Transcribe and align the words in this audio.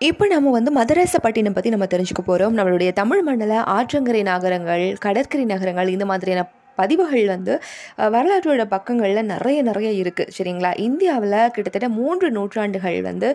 இப்போ 0.00 0.24
நம்ம 0.26 0.50
வந்து 0.50 0.70
மதராசப்பட்டினம் 0.70 1.54
பற்றி 1.54 1.70
நம்ம 1.70 1.86
தெரிஞ்சுக்க 1.86 2.22
போகிறோம் 2.22 2.56
நம்மளுடைய 2.56 2.90
தமிழ் 2.92 3.22
மண்டல 3.22 3.54
ஆற்றங்கரை 3.68 4.20
நகரங்கள் 4.22 4.84
கடற்கரை 4.98 5.44
நகரங்கள் 5.44 5.88
இந்த 5.88 6.04
மாதிரியான 6.04 6.44
பதிவுகள் 6.80 7.26
வந்து 7.34 7.56
வரலாற்றோட 8.16 8.66
பக்கங்களில் 8.74 9.22
நிறைய 9.32 9.58
நிறைய 9.70 9.90
இருக்குது 10.02 10.34
சரிங்களா? 10.38 10.72
இந்தியாவில் 10.88 11.38
கிட்டத்தட்ட 11.56 11.90
மூன்று 12.00 12.26
நூற்றாண்டுகள் 12.38 13.00
வந்து 13.10 13.30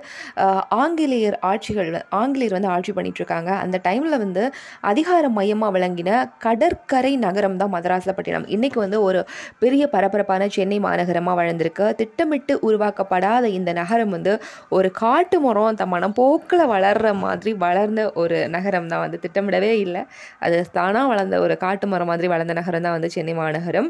ஆங்கிலேயர் 0.84 1.39
ஆட்சிகள் 1.52 1.91
ஆங்கிலேயர் 2.21 2.57
வந்து 2.59 2.73
ஆட்சி 2.75 2.91
பண்ணிகிட்ருக்காங்க 2.93 3.32
இருக்காங்க 3.34 3.52
அந்த 3.64 3.77
டைமில் 3.88 4.21
வந்து 4.23 4.43
அதிகார 4.91 5.23
மையமாக 5.38 5.71
விளங்கின 5.75 6.09
கடற்கரை 6.45 7.14
நகரம் 7.25 7.57
தான் 7.61 7.73
மதராசப்பட்டினம் 7.75 8.45
இன்றைக்கு 8.55 8.79
வந்து 8.86 8.98
ஒரு 9.07 9.20
பெரிய 9.64 9.84
பரபரப்பான 9.94 10.48
சென்னை 10.55 10.78
மாநகரமாக 10.88 11.36
வளர்ந்துருக்கு. 11.41 11.86
திட்டமிட்டு 12.02 12.54
உருவாக்கப்படாத 12.68 13.46
இந்த 13.60 13.71
நகரம் 13.82 14.14
வந்து 14.16 14.34
ஒரு 14.78 14.89
காட்டு 15.04 15.38
மரம் 15.46 15.80
தம் 15.82 15.94
மனப்போக்கில் 15.96 16.66
வளர்கிற 16.73 17.10
மாதிரி 17.25 17.52
வளர்ந்த 17.66 18.02
ஒரு 18.21 18.38
நகரம் 18.55 18.89
தான். 18.91 19.03
வந்து 19.05 19.17
திட்டமிடவே 19.25 19.71
இல்லை. 19.85 20.02
அது 20.45 20.57
தானாக 20.77 21.05
வளர்ந்த 21.13 21.35
ஒரு 21.45 21.55
காட்டு 21.66 21.85
மரம் 21.94 22.09
மாதிரி 22.12 22.27
வளர்ந்த 22.34 22.55
நகரம் 22.62 22.85
தான் 22.85 22.95
வந்து 22.98 23.12
சென்னை 23.16 23.33
மாநகரம் 23.34 23.90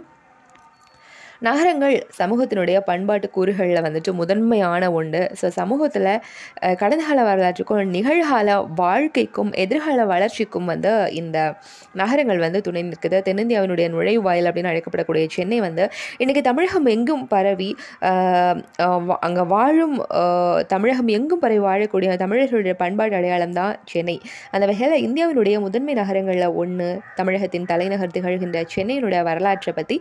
நகரங்கள் 1.47 1.95
சமூகத்தினுடைய 2.19 2.77
பண்பாட்டு 2.89 3.27
கூறுகளில் 3.37 3.85
வந்துட்டு 3.85 4.11
முதன்மையான 4.19 4.83
ஒன்று 4.99 5.21
ஸோ 5.39 5.47
சமூகத்தில் 5.57 6.07
கடந்த 6.81 7.01
கால 7.07 7.23
வரலாற்றுக்கும் 7.29 7.89
நிகழ்கால 7.95 8.55
வாழ்க்கைக்கும் 8.81 9.51
எதிர்கால 9.63 10.05
வளர்ச்சிக்கும் 10.11 10.67
வந்து 10.71 10.91
இந்த 11.21 11.37
நகரங்கள் 12.01 12.39
வந்து 12.45 12.59
துணை 12.67 12.83
நிற்குது. 12.89 13.17
தென்னிந்தியாவினுடைய 13.27 13.87
நுழைவாயில் 13.95 14.47
அப்படின்னு 14.49 14.71
அழைக்கப்படக்கூடிய 14.71 15.25
சென்னை 15.35 15.59
வந்து 15.65 15.85
இன்றைக்கி 16.23 16.43
தமிழகம் 16.49 16.87
எங்கும் 16.95 17.25
பரவி 17.33 17.69
அங்கே 19.27 19.45
வாழும் 19.53 19.97
தமிழகம் 20.73 21.11
எங்கும் 21.17 21.43
பரவி 21.43 21.61
வாழக்கூடிய 21.67 22.15
தமிழர்களுடைய 22.23 22.75
பண்பாட்டு 22.83 23.19
அடையாளம் 23.19 23.57
தான் 23.59 23.75
சென்னை. 23.93 24.17
அந்த 24.55 24.63
வகையில் 24.71 24.97
இந்தியாவினுடைய 25.07 25.55
முதன்மை 25.65 25.95
நகரங்களில் 26.01 26.47
ஒன்று 26.63 26.89
தமிழகத்தின் 27.19 27.69
தலைநகர் 27.73 28.15
திகழ்கின்ற 28.17 28.57
சென்னையினுடைய 28.77 29.21
வரலாற்றை 29.31 29.73
பற்றி 29.81 29.97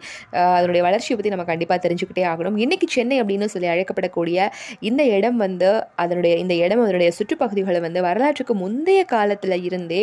அதனுடைய 0.57 0.83
வளர்ச்சியை 0.89 1.17
பற்றி 1.19 1.31
நம்ம 1.33 1.47
கண்டிப்பாக 1.51 1.79
தெரிஞ்சுக்கிட்டே 1.85 2.25
ஆகணும். 2.33 2.57
இன்றைக்கி 2.65 2.89
சென்னை 2.97 3.17
அப்படின்னு 3.23 3.49
சொல்லி 3.55 3.69
அழைக்கப்படக்கூடிய 3.75 4.49
இந்த 4.91 5.03
இடம் 5.17 5.39
வந்து 5.45 5.71
அதனுடைய 6.03 6.35
இந்த 6.43 6.55
இடம் 6.65 6.83
அதனுடைய 6.85 7.11
சுற்றுப்பகுதிகளை 7.19 7.81
வந்து 7.87 8.01
வரலாற்றுக்கு 8.09 8.57
முந்தைய 8.63 9.03
காலத்தில் 9.15 9.57
இருந்தே 9.69 10.03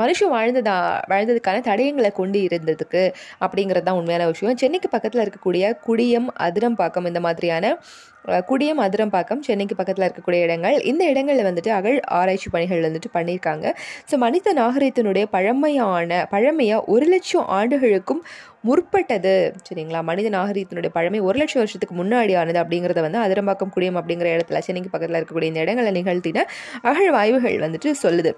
மனுஷன் 0.00 0.32
வாழ்ந்ததா 0.36 0.76
வாழ்ந்ததுக்கான 1.12 1.62
தடயங்களை 1.70 2.10
கொண்டு 2.20 2.40
இருந்ததுக்கு 2.48 3.04
அப்படிங்கிறது 3.44 3.86
தான் 3.88 4.00
உண்மையான 4.00 4.26
விஷயம். 4.32 4.60
சென்னைக்கு 4.62 4.88
பக்கத்தில் 4.88 5.24
இருக்கக்கூடிய 5.24 5.64
குடியம் 5.86 6.28
அதிரம்பாக்கம் 6.48 7.08
இந்த 7.12 7.22
மாதிரியான 7.26 7.74
குடியம் 8.50 8.80
அதிரம்பாக்கம் 8.86 9.42
சென்னைக்கு 9.48 9.74
பக்கத்தில் 9.78 10.06
இருக்கக்கூடிய 10.06 10.46
இடங்கள். 10.46 10.76
இந்த 10.90 11.02
இடங்களில் 11.12 11.46
வந்துட்டு 11.48 11.70
அகழ் 11.78 11.98
ஆராய்ச்சி 12.18 12.48
பணிகள் 12.54 12.84
வந்துட்டு 12.88 13.10
பண்ணியிருக்காங்க 13.16 13.66
ஸோ 14.10 14.16
மனித 14.24 14.54
நாகரிகத்தினுடைய 14.60 15.24
பழமையான 15.36 16.20
பழமையாக 16.34 16.90
ஒரு 16.94 17.08
லட்சம் 17.14 17.48
ஆண்டுகளுக்கும் 17.58 18.22
முற்பட்டது. 18.68 19.34
சரிங்களா? 19.68 20.00
மனித 20.10 20.28
நாகரிகத்தினுடைய 20.38 20.92
பழமை 20.98 21.20
ஒரு 21.28 21.38
லட்சம் 21.42 21.62
வருஷத்துக்கு 21.62 21.96
முன்னாடி 22.02 22.34
ஆனது 22.42 22.60
அப்படிங்கிறத 22.64 23.02
வந்து 23.06 23.20
அதிரம்பாக்கம் 23.26 23.74
குடியம் 23.76 24.00
அப்படிங்கிற 24.02 24.30
இடத்துல 24.36 24.60
சென்னைக்கு 24.68 24.92
பக்கத்தில் 24.94 25.20
இருக்கக்கூடிய 25.20 25.52
இந்த 25.52 25.64
இடங்களை 25.66 25.92
நிகழ்த்தின 26.00 26.44
அகழ்வாய்வுகள் 26.92 27.64
வந்துட்டு 27.66 27.92
சொல்லுது. 28.04 28.32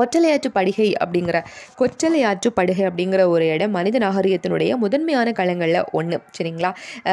கொற்றலையாற்று 0.00 0.50
படுகை 0.54 0.88
அப்படிங்கிற 1.02 1.38
கொற்றலையாற்று 1.78 2.50
படுகை 2.60 2.84
அப்படிங்கிற 2.90 3.22
ஒரு 3.28 3.46
இடம் 3.46 3.70
மனித 3.70 3.98
நாகரிகத்தினுடைய 3.98 4.72
முதன்மையான 4.76 5.28
களங்களில் 5.32 5.82
ஒன்று 5.92 6.18
சரிங்களா? 6.38 6.72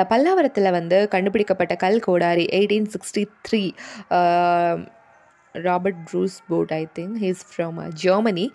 பல்லாவரத்தில் 0.10 0.72
வந்து 0.72 1.00
கண்டுபிடிக்கப்பட்ட 1.08 1.76
கல் 1.76 2.04
கோடாரி 2.08 2.46
eighteen 2.52 2.92
sixty 2.94 3.24
three 3.48 3.64
Robert 5.66 6.02
Bruce 6.10 6.36
Foote 6.50 6.72
I 6.80 6.82
think 6.98 7.16
he's 7.24 7.44
from 7.50 7.78
Germany 8.04 8.46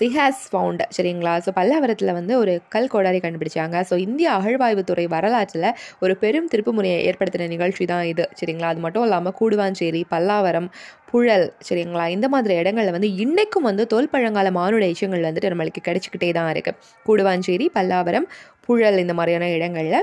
he has 0.00 0.42
found 0.52 0.82
சரிங்களா? 0.96 1.34
ஸோ 1.44 1.52
பல்லாவரத்தில் 1.58 2.14
வந்து 2.18 2.34
ஒரு 2.42 2.54
கல் 2.74 2.90
கோடாரி 2.94 3.20
கண்டுபிடிச்சாங்க. 3.26 3.76
ஸோ 3.90 3.96
இந்திய 4.06 4.28
அகழ்வாய்வுத்துறை 4.38 5.06
வரலாற்றில் 5.16 5.70
ஒரு 6.04 6.14
பெரும் 6.24 6.50
திருப்புமுனையை 6.54 6.98
ஏற்படுத்தின 7.10 7.48
நிகழ்ச்சி 7.54 7.86
தான் 7.92 8.04
இது 8.12 8.26
சரிங்களா? 8.40 8.70
அது 8.74 8.82
மட்டும் 8.86 9.06
இல்லாமல் 9.08 9.36
கூடுவாஞ்சேரி 9.40 10.02
பல்லாவரம் 10.14 10.68
புழல் 11.10 11.46
சரிங்களா? 11.66 12.04
இந்த 12.14 12.26
மாதிரி 12.34 12.54
இடங்கள்ல 12.60 12.92
வந்து 12.94 13.10
இன்றைக்கும் 13.24 13.66
வந்து 13.68 13.84
தோல்பழங்கால 13.92 14.50
மானுட 14.56 14.84
எச்சங்கள் 14.92 15.26
வந்துட்டு 15.28 15.50
நம்மளுக்கு 15.52 15.82
கிடைச்சிக்கிட்டே 15.88 16.30
தான் 16.38 16.50
இருக்குது 16.54 16.78
கூடுவாஞ்சேரி 17.06 17.66
பல்லாவரம் 17.76 18.26
புழல் 18.66 18.98
இந்த 19.02 19.14
மாதிரியான 19.18 19.48
இடங்களில். 19.56 20.00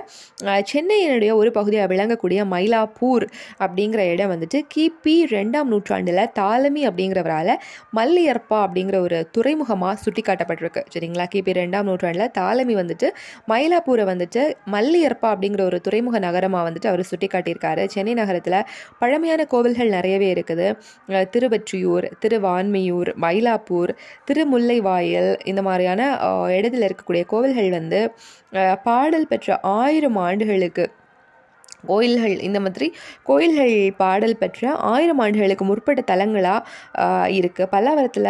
சென்னையினுடைய 0.72 1.32
ஒரு 1.42 1.50
பகுதியாக 1.58 1.88
விளங்கக்கூடிய 1.94 2.40
மயிலாப்பூர் 2.54 3.26
அப்படிங்கிற 3.66 4.02
இடம் 4.14 4.32
வந்துட்டு 4.34 4.60
கிபி 4.74 5.16
ரெண்டாம் 5.34 5.70
நூற்றாண்டில் 5.74 6.22
தாலமி 6.40 6.84
அப்படிங்கிறவரால் 6.90 7.54
மல்லியற்பா 8.00 8.60
அப்படிங்கிற 8.66 9.00
ஒரு 9.08 9.20
துறைமுகமாக 9.38 9.96
சுட்டி 10.04 10.24
காட்டப்பட்டிருக்கு 10.30 10.84
சரிங்களா 10.96 11.28
கிபி 11.36 11.54
ரெண்டாம் 11.60 11.88
நூற்றாண்டில் 11.92 12.34
தாலமி 12.40 12.76
வந்துட்டு 12.82 13.10
மயிலாப்பூரை 13.54 14.06
வந்துட்டு 14.12 14.44
மல்லியற்பா 14.76 15.30
அப்படிங்கிற 15.34 15.64
ஒரு 15.70 15.80
துறைமுக 15.88 16.20
நகரமாக 16.28 16.66
வந்துட்டு 16.70 16.92
அவர் 16.92 17.06
சுட்டி 17.12 17.30
காட்டியிருக்காரு 17.30 17.86
சென்னை 17.96 18.16
நகரத்தில் 18.22 18.60
பழமையான 19.02 19.42
கோவில்கள் 19.56 19.96
நிறையவே 19.98 20.30
இருக்குது. 20.36 20.70
திருவற்றியூர் 21.34 22.08
திருவான்மையூர் 22.22 22.80
திருவான்மியூர் 22.82 23.10
மயிலாப்பூர் 23.24 23.92
திருமுல்லைவாயல் 24.28 25.32
இந்த 25.44 25.62
மாதிரியான 25.62 26.02
இடத்துல 26.58 26.88
இருக்கக்கூடிய 26.88 27.24
கோவில்கள் 27.34 27.70
வந்து 27.78 28.00
பாடல் 28.84 29.28
பெற்ற 29.28 29.60
ஆயிரம் 29.62 30.18
ஆண்டுகளுக்கு 30.18 30.86
கோயில்கள் 31.90 32.36
இந்த 32.48 32.60
மாதிரி 32.66 32.88
கோயில்கள் 33.30 33.74
பாடல் 34.02 34.36
பெற்ற 34.42 34.72
ஆயிரம் 34.92 35.22
ஆண்டுகளுக்கு 35.26 35.66
முற்பட்ட 35.70 36.02
தலங்களாக 36.12 37.32
இருக்குது 37.40 37.70
பல்லாவரத்தில் 37.74 38.30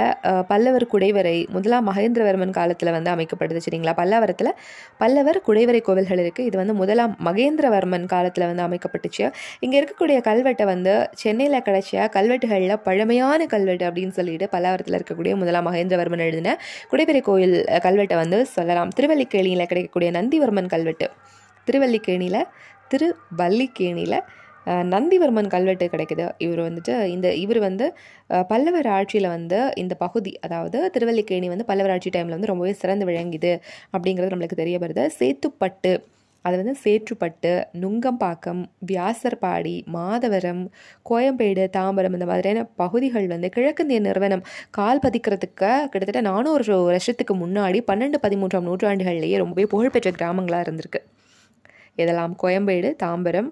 பல்லவர் 0.51 0.85
குடைவரை 0.93 1.35
முதலாம் 1.55 1.87
மகேந்திரவர்மன் 1.89 2.55
காலத்தில் 2.59 2.93
வந்து 2.97 3.11
அமைக்கப்படுது 3.15 3.61
சரிங்களா? 3.65 3.95
பல்லாவரத்தில் 4.01 4.51
பல்லவர் 5.01 5.39
குடைவரை 5.47 5.81
கோவில்கள் 5.89 6.21
இருக்குது 6.23 6.47
இது 6.49 6.57
வந்து 6.61 6.75
முதலாம் 6.81 7.13
மகேந்திரவர்மன் 7.27 8.07
காலத்தில் 8.15 8.47
வந்து 8.51 8.65
அமைக்கப்பட்டுச்சு. 8.67 9.25
இங்கே 9.65 9.77
இருக்கக்கூடிய 9.81 10.17
கல்வெட்டை 10.29 10.65
வந்து 10.73 10.93
சென்னையில் 11.23 11.63
கிடைச்ச 11.67 12.07
கல்வெட்டுகளில் 12.17 12.77
பழமையான 12.87 13.45
கல்வெட்டு 13.53 13.85
அப்படின்னு 13.89 14.15
சொல்லிட்டு 14.19 14.47
பல்லாவரத்தில் 14.55 14.97
இருக்கக்கூடிய 14.99 15.35
முதலாம் 15.41 15.67
மகேந்திரவர்மன் 15.69 16.25
எழுதின 16.27 16.57
குடைவரை 16.91 17.21
கோயில் 17.29 17.57
கல்வெட்டை 17.87 18.17
வந்து 18.23 18.39
சொல்லலாம். 18.55 18.91
திருவல்லிக்கேணியில் 18.97 19.69
கிடைக்கக்கூடிய 19.71 20.11
நந்திவர்மன் 20.19 20.71
கல்வெட்டு. 20.75 21.07
திருவல்லிக்கேணியில் 21.67 22.41
திருவல்லிக்கேணியில் 22.91 24.19
அஹ், 24.67 24.85
நந்திவர்மன் 24.89 25.47
கல்வெட்டு 25.47 25.85
கிடைக்குது. 25.91 26.25
இவர் 26.43 26.59
வந்துட்டு 26.65 26.95
இந்த 27.13 27.27
இவர் 27.39 27.59
வந்து 27.59 27.85
பல்லவர் 28.49 28.89
ஆட்சியில் 28.91 29.27
வந்து 29.29 29.59
இந்த 29.81 29.93
பகுதி 30.01 30.33
அதாவது 30.43 30.79
திருவல்லிக்கேணி 30.93 31.47
வந்து 31.49 31.65
பல்லவர் 31.65 31.93
ஆட்சி 31.93 32.09
டைமில் 32.09 32.35
வந்து 32.35 32.49
ரொம்பவே 32.49 32.73
சிறந்து 32.77 33.05
விளங்குது 33.09 33.53
அப்படிங்கிறது 33.93 34.33
நம்மளுக்கு 34.33 34.59
தெரிய 34.59 34.77
வருது 34.79 35.05
சேத்துப்பட்டு 35.15 35.93
அது 36.45 36.55
வந்து 36.59 36.75
சேற்றுப்பட்டு 36.81 37.49
நுங்கம்பாக்கம் 37.81 38.61
வியாசர்பாடி 38.91 39.73
மாதவரம் 39.95 40.61
கோயம்பேடு 41.05 41.65
தாம்பரம் 41.75 42.13
இந்த 42.13 42.25
மாதிரியான 42.25 42.63
பகுதிகள் 42.77 43.27
வந்து 43.27 43.49
கிழக்கிந்திய 43.49 43.99
நிறுவனம் 44.01 44.45
கால் 44.71 45.03
பதிக்கிறதுக்கு 45.03 45.71
கிட்டத்தட்ட 45.87 46.21
நானூறு 46.21 46.63
வருஷத்துக்கு 46.85 47.35
முன்னாடி 47.37 47.81
பன்னெண்டு 47.87 48.19
பதிமூன்றாம் 48.23 48.69
நூற்றாண்டுகள்லேயே 48.69 49.37
ரொம்பவே 49.37 49.67
புகழ்பெற்ற 49.67 50.11
கிராமங்களாக 50.11 50.65
இருந்திருக்கு. 50.65 51.01
இதெல்லாம் 51.97 52.35
கோயம்பேடு 52.43 52.91
தாம்பரம் 53.03 53.51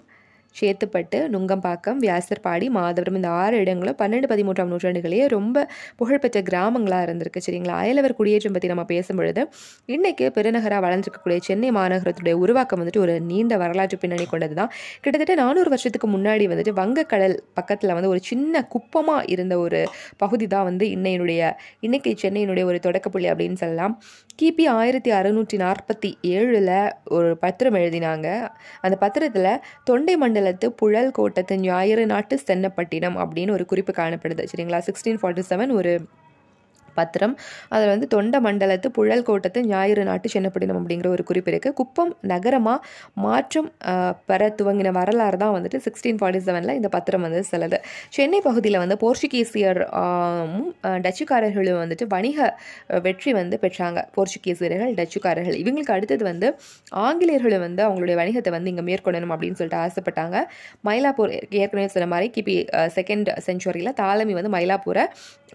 சேத்துப்பட்டு 0.55 1.29
நுங்கம்பாக்கம் 1.33 1.99
வியாசர்பாடி 1.99 2.67
மாதவரம் 2.69 3.13
இந்த 3.13 3.29
ஆறு 3.29 3.57
இடங்களும் 3.57 3.97
பன்னெண்டு 3.97 4.27
பதிமூன்றாம் 4.27 4.67
நூற்றாண்டுகளே 4.67 5.27
ரொம்ப 5.27 5.67
புகழ்பெற்ற 5.97 6.41
கிராமங்களாக 6.41 7.01
இருந்திருக்கு 7.01 7.41
சரிங்களா? 7.45 7.73
அயலவர் 7.73 8.15
குடியேற்றம் 8.15 8.53
பற்றி 8.53 8.67
நம்ம 8.67 8.83
பேசும்பொழுது 8.83 9.41
இன்றைக்கு 9.85 10.31
பெருநகராக 10.35 10.81
வளர்ந்துருக்கக்கூடிய 10.85 11.37
சென்னை 11.37 11.71
மாநகரத்துடைய 11.71 12.31
உருவாக்கம் 12.33 12.79
வந்துட்டு 12.79 12.99
ஒரு 12.99 13.19
நீண்ட 13.21 13.57
வரலாற்று 13.57 13.97
பின்னணி 13.97 14.25
கொண்டது 14.25 14.53
தான் 14.53 14.71
கிட்டத்தட்ட 15.01 15.35
நானூறு 15.35 15.69
வருஷத்துக்கு 15.69 16.07
முன்னாடி 16.07 16.47
வந்துட்டு 16.47 16.73
வங்கக்கடல் 16.73 17.37
பக்கத்தில் 17.53 17.93
வந்து 17.93 18.09
ஒரு 18.09 18.19
சின்ன 18.23 18.65
குப்பமாக 18.75 19.29
இருந்த 19.29 19.57
ஒரு 19.59 19.81
பகுதி 20.17 20.47
தான் 20.47 20.63
வந்து 20.63 20.85
இன்னையினுடைய 20.85 21.51
இன்னைக்கு 21.79 22.13
சென்னையினுடைய 22.21 22.63
ஒரு 22.63 22.79
தொடக்கப்புள்ளி 22.83 23.29
அப்படின்னு 23.31 23.53
சொல்லலாம். 23.55 23.95
கிபி 24.41 24.67
ஆயிரத்தி 24.67 25.11
அறுநூற்றி 25.11 25.57
நாற்பத்தி 25.57 26.13
ஏழில் 26.21 26.91
ஒரு 27.05 27.37
பத்திரம் 27.37 27.73
எழுதினாங்க. 27.73 28.49
அந்த 28.81 28.97
பத்திரத்தில் 29.01 29.59
தொண்டை 29.83 30.17
மண்டலத்து 30.17 30.65
புழல் 30.65 31.11
கோட்டத்து 31.17 31.57
ஞாயிறு 31.57 32.05
நாட்டு 32.05 32.39
சென்னப்பட்டினம் 32.47 33.17
அப்படின்னு 33.17 33.51
ஒரு 33.51 33.65
குறிப்பு 33.65 33.93
காணப்படுது. 33.93 34.45
சரிங்களா? 34.55 34.81
சிக்ஸ்டீன் 34.87 35.19
ஃபார்ட்டி 35.21 35.43
செவன் 35.49 35.71
ஒரு 35.71 35.93
பத்திரம். 36.99 37.35
அதில் 37.73 37.91
வந்து 37.93 38.09
தொண்ட 38.15 38.35
மண்டலத்து 38.47 38.89
புழல் 38.97 39.25
கோட்டத்து 39.29 39.59
ஞாயிறு 39.71 40.03
நாட்டு 40.09 40.27
சென்னப்பட்டினம் 40.35 40.79
அப்படிங்கிற 40.81 41.09
ஒரு 41.15 41.25
குறிப்பு 41.29 41.51
இருக்குது 41.53 41.75
குப்பம் 41.79 42.11
நகரமாக 42.33 42.79
மாற்றம் 43.25 43.69
பெற 44.29 44.41
துவங்கின 44.59 44.93
வரலாறு 44.99 45.37
தான் 45.43 45.53
வந்துட்டு 45.57 45.79
சிக்ஸ்டீன் 45.87 46.19
ஃபார்ட்டி 46.21 46.41
செவனில் 46.47 46.75
இந்த 46.79 46.89
பத்திரம் 46.95 47.25
வந்து 47.27 47.43
செல்லுது. 47.51 47.77
சென்னை 48.17 48.39
பகுதியில் 48.47 48.81
வந்து 48.83 48.97
போர்ச்சுகீசியரும் 49.03 50.65
டச்சுக்காரர்களும் 51.05 51.79
வந்துட்டு 51.83 52.05
வணிக 52.13 52.37
வெற்றி 53.05 53.31
வந்து 53.39 53.55
பெற்றாங்க. 53.63 53.99
போர்ச்சுகீசியர்கள் 54.15 54.93
டச்சுக்காரர்கள். 54.99 55.57
இவங்களுக்கு 55.63 55.93
அடுத்தது 55.97 56.23
வந்து 56.31 56.47
ஆங்கிலேயர்களும் 57.07 57.63
வந்து 57.67 57.81
அவங்களுடைய 57.87 58.15
வணிகத்தை 58.21 58.51
வந்து 58.57 58.71
இங்கே 58.73 58.85
மேற்கொள்ளணும் 58.89 59.33
அப்படின்னு 59.35 59.59
சொல்லிட்டு 59.59 59.81
ஆசைப்பட்டாங்க. 59.85 60.37
மயிலாப்பூர் 60.87 61.33
ஏற்கனவே 61.61 61.87
சொன்ன 61.95 62.09
மாதிரி 62.13 62.29
கிபி 62.37 62.55
செகண்ட் 62.97 63.29
செஞ்சுரியில் 63.47 63.95
தாலமி 64.01 64.33
வந்து 64.39 64.53
மயிலாப்பூரை 64.55 65.05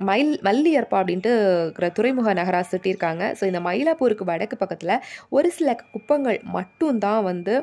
மயில் 0.00 0.38
மல்லியற்பா 0.42 0.96
அப்படின்ட்டு 1.00 1.32
இருக்கிற 1.62 1.88
துறைமுக 1.88 2.34
நகராக 2.34 2.66
சுட்டியிருக்காங்க 2.72 3.24
ஸோ 3.40 3.44
இந்த 3.44 3.60
மயிலாப்பூருக்கு 3.60 4.24
வடக்கு 4.24 4.56
பக்கத்தில் 4.56 5.00
ஒரு 5.28 5.50
சில 5.50 5.76
குப்பங்கள் 5.92 6.40
மட்டும்தான் 6.50 7.22
வந்து 7.22 7.56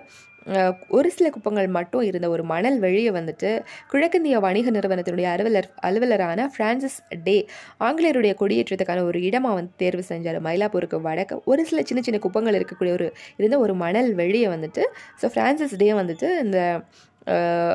ஒரு 0.88 1.12
சில 1.12 1.30
குப்பங்கள் 1.30 1.68
மட்டும் 1.68 2.01
இருந்த 2.01 2.30
ஒரு 2.30 2.44
மணல் 2.44 2.80
வெளியே 2.80 3.12
வந்துட்டு 3.12 3.50
கிழக்கிந்திய 3.88 4.39
வணிக 4.39 4.72
நிறுவனத்தினுடைய 4.72 5.28
அலுவலர் 5.33 5.68
அலுவலரான 5.83 6.48
ஃப்ரான்சிஸ் 6.56 6.98
டே 7.24 7.45
ஆங்கிலேயருடைய 7.80 8.36
கொடியேற்றத்துக்கான 8.39 9.04
ஒரு 9.04 9.22
இடமாக 9.22 9.56
வந்து 9.56 9.74
தேர்வு 9.77 10.04
செஞ்சார். 10.10 10.39
மயிலாப்பூருக்கு 10.39 11.00
வடக்கு 11.01 11.42
ஒரு 11.45 11.66
சில 11.66 11.81
சின்ன 11.81 12.01
சின்ன 12.01 12.19
குப்பங்கள் 12.19 12.54
இருக்கக்கூடிய 12.54 12.94
ஒரு 12.94 13.13
இருந்த 13.38 13.60
ஒரு 13.60 13.75
மணல் 13.75 14.13
வெளியே 14.13 14.48
வந்துட்டு 14.48 14.86
ஸோ 15.22 15.27
ஃப்ரான்சிஸ் 15.27 15.75
டே 15.75 15.94
வந்துட்டு 15.94 16.39
இந்த 16.39 16.81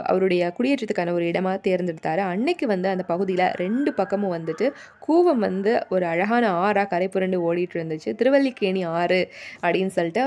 அவருடைய 0.08 0.42
குடியேற்றத்துக்கான 0.56 1.12
ஒரு 1.12 1.24
இடமாக 1.26 1.58
தேர்ந்தெடுத்தார். 1.66 2.20
அன்னைக்கு 2.30 2.66
வந்து 2.66 2.88
அந்த 2.88 3.04
பகுதியில் 3.06 3.24
ரெண்டு 3.60 3.90
பக்கமும் 3.96 4.34
வந்துட்டு 4.34 4.66
கூவம் 5.06 5.42
வந்து 5.44 5.72
ஒரு 5.94 6.04
அழகான 6.06 6.44
ஆறாக 6.60 6.86
கரை 6.88 7.08
புரண்டு 7.08 7.38
ஓடிட்டு 7.46 7.76
இருந்துச்சு 7.78 8.10
திருவல்லிக்கேணி 8.18 8.64
ஆறு 8.94 9.20
அப்படின்னு 9.62 9.92
சொல்லிட்டு 9.96 10.22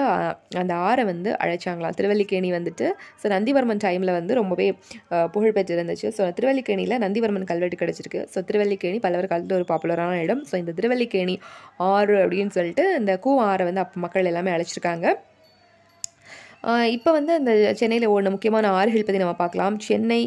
அந்த 0.59 0.73
ஆறை 0.85 1.05
வந்து 1.07 1.29
அழைச்சாங்களாம். 1.41 1.97
திருவல்லிக்கேணி 1.99 2.51
வந்துட்டு 2.55 2.87
ஸோ 3.21 3.29
நந்திவர்மன் 3.33 3.83
டைமில் 3.83 4.13
வந்து 4.13 4.33
ரொம்பவே 4.39 4.67
அஹ், 5.11 5.29
புகழ்பெற்று 5.33 5.75
இருந்துச்சு 5.77 6.09
ஸோ 6.17 6.25
திருவல்லிக்கேணியில் 6.37 6.67
நந்திவர்மன் 7.03 7.49
கல்வெட்டு 7.49 7.77
கிடச்சிருக்கு. 7.77 7.97
ஸோ 8.33 8.39
திருவல்லிக்கேணி 8.47 8.77
பல்லவர் 9.01 9.31
காலத்தில் 9.31 9.57
ஒரு 9.57 9.67
பாப்புலரான 9.69 9.97
இடம். 10.23 10.43
ஸோ 10.49 10.57
இந்த 10.57 10.73
திருவல்லிக்கேணி 10.77 11.35
ஆறு 11.89 12.15
அப்படின்னு 12.23 12.53
சொல்லிட்டு 12.55 12.67
இந்த 12.99 13.13
கூவம் 13.23 13.47
ஆறை 13.49 13.65
வந்து 13.67 13.83
அப்போ 13.83 13.99
மக்கள் 13.99 14.31
எல்லாமே 14.31 14.53
அழைச்சிருக்காங்க. 14.55 15.07
இப்போ 16.95 17.09
வந்து 17.17 17.31
அந்த 17.39 17.51
சென்னையில் 17.79 18.11
ஓடின 18.13 18.31
முக்கியமான 18.35 18.71
ஆறுகள் 18.79 19.05
பற்றி 19.07 19.21
நம்ம 19.23 19.35
பார்க்கலாம். 19.43 19.75
சென்னை 19.89 20.21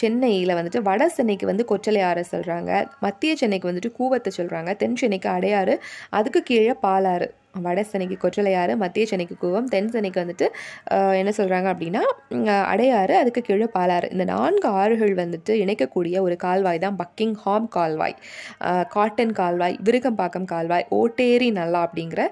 சென்னையில் 0.00 0.56
வந்துட்டு 0.58 0.80
வட 0.88 1.08
சென்னைக்கு 1.16 1.46
வந்து 1.50 1.64
கொச்சலை 1.70 2.02
சொல்கிறாங்க 2.34 2.70
மத்திய 3.06 3.34
சென்னைக்கு 3.42 3.70
வந்துட்டு 3.70 3.96
கூவத்தை 3.98 4.32
சொல்கிறாங்க 4.38 4.72
தென் 4.82 5.00
சென்னைக்கு 5.02 5.28
அடையாறு 5.36 5.76
அதுக்கு 6.18 6.42
கீழே 6.50 6.76
பாலாறு. 6.86 7.28
வட 7.64 7.80
சென்னைக்கு 7.90 8.16
கொச்சலையாறு 8.22 8.72
மத்திய 8.82 9.04
சென்னைக்கு 9.10 9.36
கூவம் 9.42 9.68
தென் 9.72 9.90
சென்னைக்கு 9.94 10.20
வந்துட்டு 10.22 10.46
என்ன 11.20 11.30
சொல்கிறாங்க 11.38 11.68
அப்படின்னா 11.72 12.02
அடையாறு 12.72 13.14
அதுக்கு 13.20 13.40
கீழே 13.48 13.68
பாலாறு. 13.76 14.08
இந்த 14.14 14.24
நான்கு 14.32 14.68
ஆறுகள் 14.80 15.14
வந்துட்டு 15.22 15.52
இணைக்கக்கூடிய 15.62 16.16
ஒரு 16.26 16.36
கால்வாய் 16.44 16.82
தான் 16.84 16.98
பக்கிங்ஹாம் 17.02 17.68
கால்வாய். 17.76 18.16
காட்டன் 18.96 19.34
கால்வாய் 19.40 19.78
விருகம்பாக்கம் 19.88 20.48
கால்வாய் 20.54 20.86
ஓட்டேரி 21.00 21.48
நல்லா 21.60 21.80
அப்படிங்கிற 21.86 22.24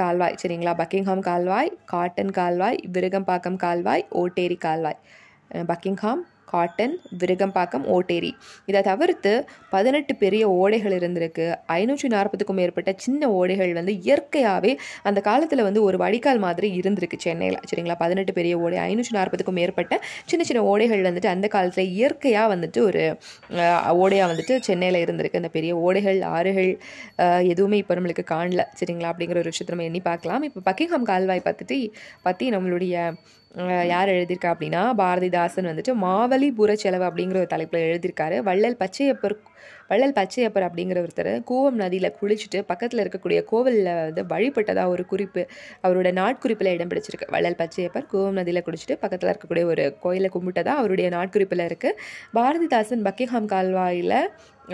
கால்வாய். 0.00 0.38
சரிங்களா? 0.42 0.74
பக்கிங்ஹாம் 0.82 1.24
கால்வாய் 1.30 1.70
காட்டன் 1.94 2.32
கால்வாய் 2.40 2.80
விருகம்பாக்கம் 2.96 3.60
கால்வாய் 3.66 4.06
ஓட்டேரி 4.22 4.58
கால்வாய். 4.66 5.00
Buckingham 5.72 6.24
Cotton 6.52 6.94
Virugambakkam 7.20 7.84
Otteri. 7.96 8.30
இதை 8.70 8.80
தவிர்த்து 8.88 9.32
பதினெட்டு 9.74 10.12
பெரிய 10.22 10.44
ஓடைகள் 10.60 10.94
இருந்திருக்கு. 10.98 11.46
ஐநூற்றி 11.78 12.08
நாற்பதுக்கும் 12.14 12.58
மேற்பட்ட 12.60 12.90
சின்ன 13.04 13.30
ஓடைகள் 13.38 13.72
வந்து 13.78 13.94
இயற்கையாகவே 14.06 14.72
அந்த 15.08 15.20
காலத்தில் 15.28 15.64
வந்து 15.68 15.80
ஒரு 15.88 15.98
வடிகால் 16.04 16.42
மாதிரி 16.46 16.70
இருந்திருக்கு 16.80 17.18
சென்னையில். 17.26 17.58
சரிங்களா? 17.70 17.96
பதினெட்டு 18.04 18.34
பெரிய 18.38 18.54
ஓடை 18.64 18.78
ஐநூற்றி 18.88 19.14
நாற்பதுக்கும் 19.18 19.58
மேற்பட்ட 19.60 20.00
சின்ன 20.32 20.44
சின்ன 20.50 20.62
ஓடைகள் 20.72 21.06
வந்துட்டு 21.08 21.30
அந்த 21.34 21.46
காலத்தில் 21.56 21.92
இயற்கையாக 21.98 22.52
வந்துட்டு 22.54 22.80
ஒரு 22.88 23.02
ஓடையாக 24.02 24.30
வந்துட்டு 24.32 24.56
சென்னையில் 24.68 25.02
இருந்திருக்கு. 25.04 25.40
அந்த 25.42 25.52
பெரிய 25.58 25.72
ஓடைகள் 25.86 26.20
ஆறுகள் 26.36 26.70
எதுவுமே 27.52 27.76
இப்போ 27.82 27.94
நம்மளுக்கு 27.98 28.26
காணல. 28.34 28.62
சரிங்களா? 28.80 29.10
அப்படிங்கிற 29.12 29.38
ஒரு 29.44 29.52
விஷயத்தை 29.52 29.72
நம்ம 29.74 29.88
எண்ணி 29.90 30.02
பார்க்கலாம். 30.10 30.44
இப்போ 30.50 30.60
பக்கிங்ஹாம் 30.70 31.08
கால்வாய் 31.12 31.46
பற்றி 31.48 31.78
பற்றி 32.26 32.46
நம்மளுடைய 32.54 32.94
யார் 33.86 34.08
எழுதியிருக்கா 34.08 34.50
அப்படின்னா 34.54 34.80
பாரதிதாசன் 35.00 35.68
வந்துட்டு 35.68 35.92
மாவலிபுர 36.02 36.72
செலவு 36.72 37.04
அப்படிங்கிற 37.04 37.36
ஒரு 37.36 37.46
தலைப்பில் 37.46 37.84
எழுதியிருக்காரு. 37.86 38.38
வள்ளல் 38.38 38.76
பச்சையப்பர் 38.76 39.34
வள்ளல் 39.88 40.12
பச்சையப்பர் 40.12 40.66
அப்படிங்கிற 40.68 41.06
ஒருத்தர் 41.06 41.32
கூவம் 41.50 41.78
நதியில் 41.82 42.12
குளிச்சுட்டு 42.20 42.62
பக்கத்தில் 42.66 43.02
இருக்கக்கூடிய 43.04 43.44
கோவிலில் 43.44 43.92
வந்து 43.94 44.24
வழிபட்டதாக 44.24 44.86
ஒரு 44.86 45.06
குறிப்பு 45.06 45.46
அவரோட 45.82 46.12
நாட்குறிப்பில் 46.12 46.72
இடம் 46.72 46.88
பிடிச்சிருக்கு 46.88 47.30
வள்ளல் 47.30 47.58
பச்சையப்பர் 47.58 48.10
கூவம் 48.12 48.38
நதியில் 48.40 48.62
குளிச்சுட்டு 48.62 48.96
பக்கத்தில் 49.00 49.30
இருக்கக்கூடிய 49.30 49.64
ஒரு 49.64 49.96
கோயிலை 50.00 50.30
கும்பிட்டதா 50.34 50.74
அவருடைய 50.80 51.10
நாட்குறிப்பில் 51.10 51.66
இருக்குது 51.66 51.98
பாரதிதாசன் 52.34 53.06
பக்கிங்ஹாம் 53.08 53.44
கால்வாயில் 53.44 54.18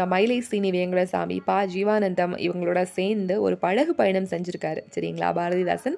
மயிலை 0.07 0.41
சீனி 0.41 0.71
வேங்கடசாமி 0.71 1.41
பா. 1.45 1.65
ஜீவானந்தம் 1.65 2.35
இவங்களோட 2.47 2.83
சேர்ந்து 2.83 3.43
ஒரு 3.43 3.59
படகு 3.59 3.95
பயணம் 3.95 4.25
செஞ்சுருக்காரு. 4.25 4.81
சரிங்களா? 4.95 5.29
பாரதிதாசன் 5.39 5.97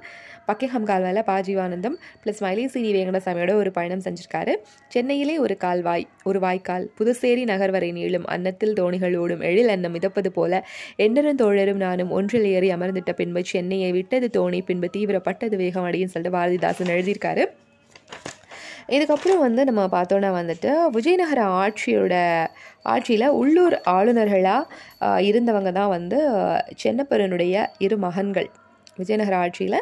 பக்கிஹம் 0.48 0.82
கால்வாயில் 0.82 1.22
பா. 1.24 1.36
ஜீவானந்தம் 1.38 1.96
ப்ளஸ் 2.24 2.40
மயிலை 2.40 2.66
சீனி 2.66 2.90
வேங்கடசாமியோட 2.92 3.54
ஒரு 3.54 3.70
பயணம் 3.70 4.00
செஞ்சுருக்காரு. 4.00 4.54
சென்னையிலே 4.88 5.38
ஒரு 5.38 5.56
கால்வாய் 5.56 6.06
ஒரு 6.24 6.40
வாய்க்கால் 6.40 6.90
புதுச்சேரி 6.94 7.44
நகர் 7.44 7.70
வரை 7.70 7.92
நீளும் 7.92 8.24
அன்னத்தில் 8.24 8.74
தோணிகள் 8.84 9.18
ஓடும் 9.24 9.44
எழில் 9.50 9.72
அன்னம் 9.76 9.96
மிதப்பது 9.96 10.32
போல 10.38 10.62
என்னரும் 11.06 11.42
தோழரும் 11.42 11.82
நானும் 11.86 12.14
ஒன்றில் 12.18 12.48
ஏறி 12.54 12.70
அமர்ந்திட்ட 12.76 13.14
பின்பு 13.20 13.42
சென்னையை 13.52 13.90
விட்டது 13.98 14.28
தோணி 14.38 14.60
பின்பு 14.70 14.88
தீவிரப்பட்டது 14.96 15.58
வேகம் 15.64 15.86
அப்படின்னு 15.88 16.14
சொல்லிட்டு 16.14 16.38
பாரதிதாசன் 16.38 16.94
எழுதியிருக்காரு. 16.96 17.44
இதுக்கப்புறம் 18.94 19.42
வந்து 19.44 19.60
நம்ம 19.68 19.82
பார்த்தோன்னா 19.94 20.30
வந்துட்டு 20.38 20.70
விஜயநகர 20.96 21.42
ஆட்சியோட 21.60 22.14
ஆட்சியில் 22.92 23.26
உள்ளூர் 23.40 23.76
ஆளுநர்களாக 23.94 25.22
இருந்தவங்க 25.28 25.70
தான் 25.78 25.92
வந்து 25.96 26.18
சென்னப்பரனுடைய 26.82 27.64
இரு 27.86 27.96
மகன்கள். 28.06 28.48
விஜயநகர 28.96 29.36
ஆட்சியில் 29.36 29.80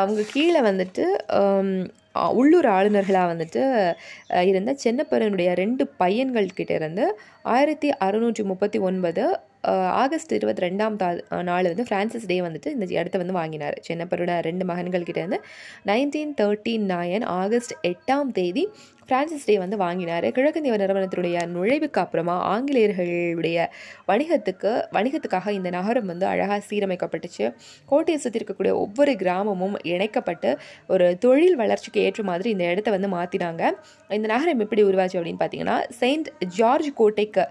அவங்க 0.00 0.24
கீழே 0.32 0.60
வந்துட்டு 0.60 1.06
உள்ளூர் 2.32 2.68
ஆளுநர்களாக 2.68 3.30
வந்துட்டு 3.32 3.62
இருந்த 4.50 4.72
சென்னப்பரனுடைய 4.84 5.52
ரெண்டு 5.52 5.84
பையன்கள் 5.96 6.54
கிட்ட 6.54 6.74
இருந்து 6.74 7.04
ஆயிரத்தி 7.42 7.88
அறுநூற்றி 8.04 8.42
முப்பத்தி 8.44 8.78
ஒன்பது 8.78 9.24
ஆகஸ்ட் 10.02 10.32
இருபத்தி 10.32 10.62
ரெண்டாம் 10.62 10.96
தா 10.96 11.08
நாள் 11.42 11.68
வந்து 11.72 11.86
ஃப்ரான்சிஸ் 11.88 12.26
டே 12.26 12.36
வந்துட்டு 12.40 12.70
இந்த 12.70 12.86
இடத்த 12.86 13.16
வந்து 13.18 13.36
வாங்கினார். 13.38 13.76
சென்னப்பரோட 13.88 14.32
ரெண்டு 14.40 14.64
மகன்கள் 14.64 15.06
கிட்டேருந்து 15.08 15.38
நைன்டீன் 15.86 16.34
தேர்ட்டி 16.40 16.74
நைன் 16.92 17.24
ஆகஸ்ட் 17.40 17.74
எட்டாம் 17.82 18.32
தேதி 18.32 18.64
பிரான்சிஸ் 19.08 19.46
டே 19.48 19.54
வந்து 19.62 19.76
வாங்கினார். 19.84 20.26
கிழக்கிந்திய 20.36 20.76
நிறுவனத்தினுடைய 20.82 21.38
நுழைவுக்கு 21.54 22.00
அப்புறமா 22.02 22.36
ஆங்கிலேயர்களுடைய 22.52 23.66
வணிகத்துக்கு 24.10 24.72
வணிகத்துக்காக 24.96 25.52
இந்த 25.58 25.70
நகரம் 25.78 26.08
வந்து 26.12 26.26
அழகாக 26.32 26.60
சீரமைக்கப்பட்டுச்சு. 26.70 27.46
கோட்டையை 27.92 28.18
சுற்றி 28.24 28.40
இருக்கக்கூடிய 28.40 28.74
ஒவ்வொரு 28.84 29.14
கிராமமும் 29.22 29.76
இணைக்கப்பட்டு 29.92 30.52
ஒரு 30.94 31.08
தொழில் 31.24 31.58
வளர்ச்சிக்கு 31.62 32.04
ஏற்ற 32.06 32.24
மாதிரி 32.30 32.50
இந்த 32.56 32.66
இடத்த 32.72 32.90
வந்து 32.96 33.10
மாற்றினாங்க 33.16 33.62
இந்த 34.10 34.26
நகரம் 34.34 34.62
எப்படி 34.66 34.84
உருவாச்சு 34.90 35.18
அப்படின்னு 35.18 35.42
பார்த்தீங்கன்னா 35.42 35.76
செயின்ட் 36.00 36.30
ஜார்ஜ் 36.58 36.90
கோட்டைக்கு 37.02 37.44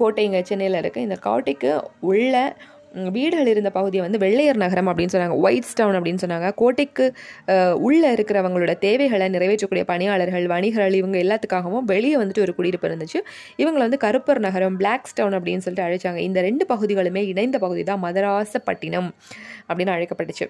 கோட்டைங்க 0.00 0.40
சென்னையில் 0.50 0.80
இருக்குது 0.82 1.06
இந்த 1.08 1.18
கோட்டைக்கு 1.28 1.72
உள்ள 2.00 2.34
வீடுகள் 3.16 3.50
இருந்த 3.52 3.70
பகுதியை 3.70 4.02
வந்து 4.04 4.20
வெள்ளையர் 4.24 4.60
நகரம் 4.62 4.88
அப்படின்னு 4.90 5.14
சொன்னாங்க 5.14 5.36
ஒயிட்ஸ் 5.46 5.74
டவுன் 5.78 5.96
அப்படின்னு 5.98 6.22
சொன்னாங்க. 6.24 6.48
கோட்டைக்கு 6.60 7.06
உள்ளே 7.86 8.10
இருக்கிறவங்களோட 8.14 8.74
தேவைகளை 8.86 9.28
நிறைவேற்றக்கூடிய 9.34 9.84
பணியாளர்கள் 9.92 10.46
வணிகர்கள் 10.54 10.98
இவங்க 11.00 11.18
எல்லாத்துக்காகவும் 11.24 11.88
வெளியே 11.92 12.16
வந்துட்டு 12.22 12.44
ஒரு 12.46 12.54
குடியிருப்பு 12.58 12.88
இருந்துச்சு. 12.90 13.20
இவங்களை 13.62 13.84
வந்து 13.88 14.02
கருப்பர் 14.06 14.44
நகரம் 14.48 14.78
பிளாக்ஸ் 14.82 15.16
டவுன் 15.20 15.38
அப்படின்னு 15.40 15.64
சொல்லிட்டு 15.66 15.86
அழைச்சாங்க. 15.88 16.22
இந்த 16.28 16.40
ரெண்டு 16.48 16.66
பகுதிகளுமே 16.72 17.24
இணைந்த 17.34 17.58
பகுதி 17.66 17.84
தான் 17.90 18.02
மதராசப்பட்டினம் 18.06 19.10
அப்படின்னு 19.68 19.94
அழைக்கப்பட்டுச்சு. 19.96 20.48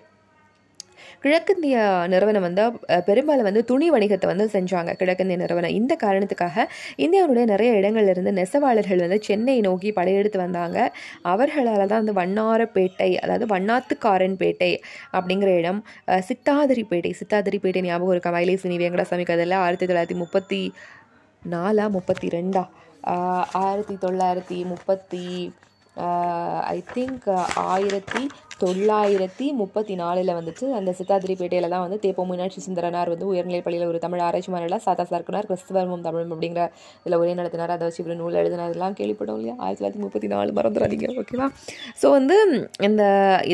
கிழக்கிந்திய 1.23 1.77
நிறுவனம் 2.13 2.45
வந்து 2.47 2.65
பெரும்பாலும் 3.09 3.47
வந்து 3.49 3.63
துணி 3.71 3.87
வணிகத்தை 3.95 4.27
வந்து 4.31 4.47
செஞ்சாங்க. 4.55 4.91
கிழக்கிந்திய 5.01 5.39
நிறுவனம். 5.43 5.75
இந்த 5.79 5.93
காரணத்துக்காக 6.05 6.67
இந்தியாவுடைய 7.05 7.45
நிறைய 7.53 7.71
இடங்கள்ல 7.81 8.13
இருந்து 8.15 8.33
நெசவாளர்கள் 8.41 9.03
வந்து 9.05 9.19
சென்னை 9.29 9.57
நோக்கி 9.69 9.91
படையெடுத்து 9.99 10.39
வந்தாங்க. 10.45 10.79
அவர்களால் 11.33 11.91
தான் 11.93 12.03
வந்து 12.03 12.17
வண்ணாரப்பேட்டை 12.21 13.11
அதாவது 13.25 13.47
வண்ணாத்துக்காரன்பேட்டை 13.55 14.73
அப்படிங்கிற 15.19 15.53
இடம் 15.63 15.81
சித்தாதிரிப்பேட்டை. 16.29 17.13
சித்தாதிரிப்பேட்டை 17.21 17.83
ஞாபகம் 17.89 18.15
இருக்கா? 18.17 18.33
வயலேசினி 18.39 18.79
வெங்கடாசாமி 18.85 19.27
கதையில் 19.33 19.57
ஆயிரத்தி 19.65 19.89
தொள்ளாயிரத்தி 19.91 20.19
முப்பத்தி 20.25 20.63
நாலா 21.55 21.87
முப்பத்தி 21.97 22.29
ரெண்டா? 22.39 22.65
ஆயிரத்தி 23.65 23.95
தொள்ளாயிரத்தி 24.05 24.59
முப்பத்தி 24.73 25.25
ஐ 26.75 26.79
திங்க் 26.95 27.29
ஆயிரத்தி 27.73 28.23
தொள்ளாயிரத்தி 28.63 29.47
முப்பத்தி 29.59 29.95
நாலில் 30.01 30.31
வந்துட்டு 30.37 30.65
அந்த 30.79 30.91
சித்தாதிரிப்பேட்டையில் 30.99 31.69
தான் 31.73 31.83
வந்து 31.85 31.99
தேப்போ 32.05 32.23
மீனாட்சி 32.31 32.61
சுந்தரனார் 32.65 33.11
வந்து 33.13 33.27
உயர்நிலைப் 33.33 33.65
பள்ளியில் 33.67 33.89
ஒரு 33.91 33.99
தமிழ் 34.05 34.23
ஆராய்ச்சி 34.27 34.51
மாநில 34.55 34.79
சாதா 34.87 35.05
சார்க்குனார் 35.11 35.49
கிறிஸ்துவர்மம் 35.51 36.03
தமிழ் 36.07 36.25
அப்படிங்கிற 36.35 36.63
இதில் 37.03 37.17
ஒரே 37.21 37.33
நடத்தினார். 37.41 37.73
அதை 37.75 37.85
வச்சு 37.89 38.01
இவர் 38.03 38.19
நூல் 38.21 38.39
எழுதினதெல்லாம் 38.41 38.97
கேள்விப்படும் 39.01 39.37
இல்லையா? 39.39 39.55
ஆயிரத்தி 39.63 39.81
தொள்ளாயிரத்தி 39.81 40.03
முப்பத்தி 40.05 40.31
நாலு 40.33 40.57
மறந்துடாதீங்க. 40.59 41.09
ஓகேவா 41.23 41.47
ஸோ 42.01 42.09
வந்து 42.17 42.39
இந்த 42.89 43.05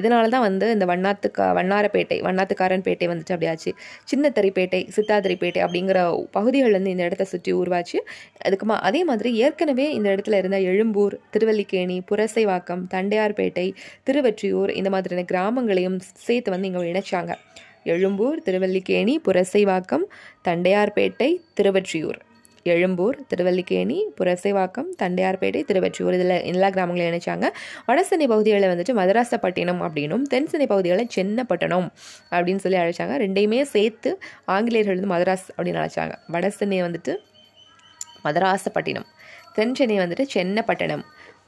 இதனால 0.01 0.31
தான் 0.37 0.45
வந்து 0.49 0.69
இந்த 0.77 0.89
வண்ணாத்துக்கா 0.93 1.49
வண்ணாரப்பேட்டை 1.59 2.19
வண்ணாத்துக்காரன் 2.29 2.87
பேட்டை 2.89 3.09
வந்துட்டு 3.13 3.35
அப்படியாச்சு 3.37 3.73
சின்னத்தரிப்பேட்டை 4.13 4.83
சித்தாதிரிப்பேட்டை 4.97 5.63
அப்படிங்கிற 5.67 5.99
பகுதிகள் 6.39 6.77
வந்து 6.79 6.95
இந்த 6.95 7.05
இடத்த 7.11 7.27
சுற்றி 7.35 7.55
உருவாச்சு. 7.61 8.01
அதுக்குமா 8.47 8.79
அதே 8.89 9.03
மாதிரி 9.13 9.33
ஏற்கனவே 9.45 9.89
இந்த 9.99 10.09
இடத்துல 10.15 10.41
இருந்த 10.43 10.61
எழும்பூர் 10.73 11.17
திருவல்லிக்கேணி 11.37 11.99
புரசைவாக்கம் 12.11 12.85
தண்டையார்பேட்டை 12.97 13.69
திருவெற்றியூர் 14.09 14.73
இந்த 14.81 14.91
மாதிரியான 14.95 15.27
கிராமங்களையும் 15.33 15.99
சேர்த்து 16.27 16.55
வந்து 16.57 16.69
இங்கே 16.71 16.85
இணைச்சாங்க. 16.93 17.33
எழும்பூர் 17.95 18.39
திருவல்லிக்கேணி 18.45 19.17
புரசைவாக்கம் 19.27 20.07
தண்டையார்பேட்டை 20.49 21.33
திருவெற்றியூர். 21.59 22.21
எழும்பூர் 22.75 23.17
திருவல்லிக்கேணி 23.31 23.97
புரசைவாக்கம் 24.19 24.91
தண்டையார்பேட்டை 25.01 25.61
திருவெற்றியூர் 25.71 26.15
இதில் 26.19 26.37
எல்லா 26.53 26.69
கிராமங்களையும் 26.77 27.13
இணைச்சாங்க. 27.13 27.47
வடசென்னை 27.89 28.27
பகுதிகளில் 28.33 28.71
வந்துட்டு 28.73 28.95
மதராசப்பட்டினம் 29.01 29.81
அப்படின்னும் 29.87 30.25
தென்சென்னை 30.35 30.69
பகுதிகளில் 30.73 31.13
சென்னப்பட்டணம் 31.17 31.89
அப்படின்னு 32.35 32.63
சொல்லி 32.65 32.79
அழைச்சாங்க. 32.83 33.17
ரெண்டையுமே 33.25 33.61
சேர்த்து 33.75 34.13
ஆங்கிலேயர்கள் 34.55 34.99
வந்து 34.99 35.13
மதராஸ் 35.15 35.47
அப்படின்னு 35.57 35.83
அழைச்சாங்க. 35.83 36.17
வடசென்னை 36.37 36.81
வந்துட்டு 36.87 37.15
மதராசப்பட்டினம் 38.27 39.09
தென் 39.59 39.75
சென்னை 39.79 39.97
வந்துட்டு 40.03 40.25
சென்னப்பட்டணம் 40.35 41.05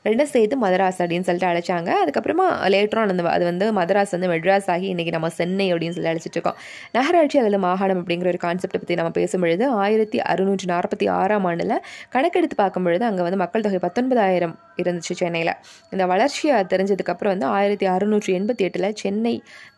ரெண்டும் 0.09 0.31
சேர்த்து 0.35 0.57
மதராஸ் 0.65 1.01
அப்படின்னு 1.03 1.27
சொல்லிட்டு 1.29 1.51
அழைச்சாங்க. 1.53 1.91
அதுக்கப்புறமா 2.03 2.47
லேட்டரான் 2.75 3.13
அந்த 3.15 3.25
அது 3.37 3.45
வந்து 3.51 3.69
மதராஸ் 3.79 4.13
வந்து 4.17 4.31
மெட்ராஸ் 4.35 4.69
ஆகி 4.75 4.87
இன்றைக்கி 4.93 5.15
நம்ம 5.17 5.31
சென்னை 5.41 5.67
அப்படின்னு 5.73 5.97
சொல்லி 5.97 6.11
அழைச்சிட்டு 6.13 6.39
இருக்கோம். 6.39 6.59
நகராட்சி 6.97 7.39
அல்லது 7.43 7.61
மாகாணம் 7.67 8.01
அப்படிங்கிற 8.03 8.31
ஒரு 8.35 8.41
கான்செப்டை 8.47 8.81
பற்றி 8.83 9.01
நம்ம 9.01 9.13
பேசும்பொழுது 9.21 9.67
ஆயிரத்தி 9.85 10.21
அறுநூற்றி 10.33 10.69
நாற்பத்தி 10.75 11.09
ஆறாம் 11.21 11.49
ஆண்டில் 11.51 11.77
கணக்கெடுத்து 12.17 12.59
பார்க்கும்பொழுது 12.63 13.07
அங்கே 13.11 13.25
வந்து 13.29 13.41
மக்கள் 13.45 13.67
தொகை 13.67 13.81
பத்தொன்பதாயிரம் 13.87 14.55
இருந்துச்சு 14.83 15.15
சென்னையில். 15.21 15.53
இந்த 15.93 16.05
வளர்ச்சியை 16.13 16.57
தெரிஞ்சதுக்கப்புறம் 16.73 17.33
வந்து 17.35 17.47
ஆயிரத்தி 17.57 17.87
அறுநூற்றி 17.93 18.31
எண்பத்தி 18.39 18.65
எட்டில் 18.67 18.89
சென்னை 19.03 19.33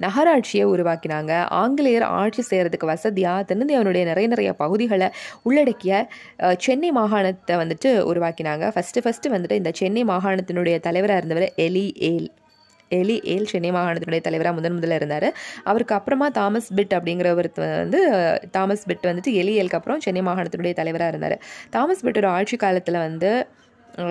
நகராட்சியை 0.04 0.64
உருவாக்கினாங்க. 0.75 1.32
ஆங்கிலேயர் 1.61 2.06
ஆட்சி 2.20 2.42
செய்கிறதுக்கு 2.49 2.87
வசதியாக 2.92 3.44
தென்னிந்தியாவினுடைய 3.50 4.04
நிறைய 4.11 4.28
நிறைய 4.35 4.52
பகுதிகளை 4.62 5.08
உள்ளடக்கிய 5.49 6.00
சென்னை 6.66 6.90
மாகாணத்தை 6.99 7.56
வந்துட்டு 7.62 7.90
உருவாக்கினாங்க. 8.12 8.64
ஃபஸ்ட்டு 8.76 9.04
ஃபஸ்ட்டு 9.04 9.32
வந்துட்டு 9.35 9.61
இந்த 9.62 9.73
சென்னை 9.80 10.04
மாகாணத்தினுடைய 10.18 10.80
தலைவராக 10.80 11.18
இருந்தவர் 11.18 11.52
எலி 11.56 11.92
ஏல் 11.98 12.28
எலி 12.90 13.20
ஏல் 13.25 13.46
சென்னை 13.46 13.70
மாகாணத்தினுடைய 13.70 14.20
தலைவராக 14.20 14.56
முதன் 14.56 14.76
முதல்ல 14.78 14.94
இருந்தார். 14.94 15.34
அவருக்கு 15.64 15.94
அப்புறமா 15.94 16.28
தாமஸ் 16.28 16.75
பிட் 16.75 16.94
அப்படிங்கிறவர் 16.98 17.48
வந்து 17.56 18.00
தாமஸ் 18.50 18.88
பிட் 18.88 19.06
வந்துட்டு 19.06 19.32
எலி 19.32 19.60
ஏலுக்கு 19.60 19.78
அப்புறம் 19.80 20.00
சென்னை 20.00 20.22
மாகாணத்தினுடைய 20.22 20.72
தலைவராக 20.72 21.08
இருந்தார். 21.08 21.37
தாமஸ் 21.70 22.04
பிட்டோட 22.04 22.26
ஆட்சி 22.26 22.56
காலத்தில் 22.56 22.98
வந்து 22.98 23.46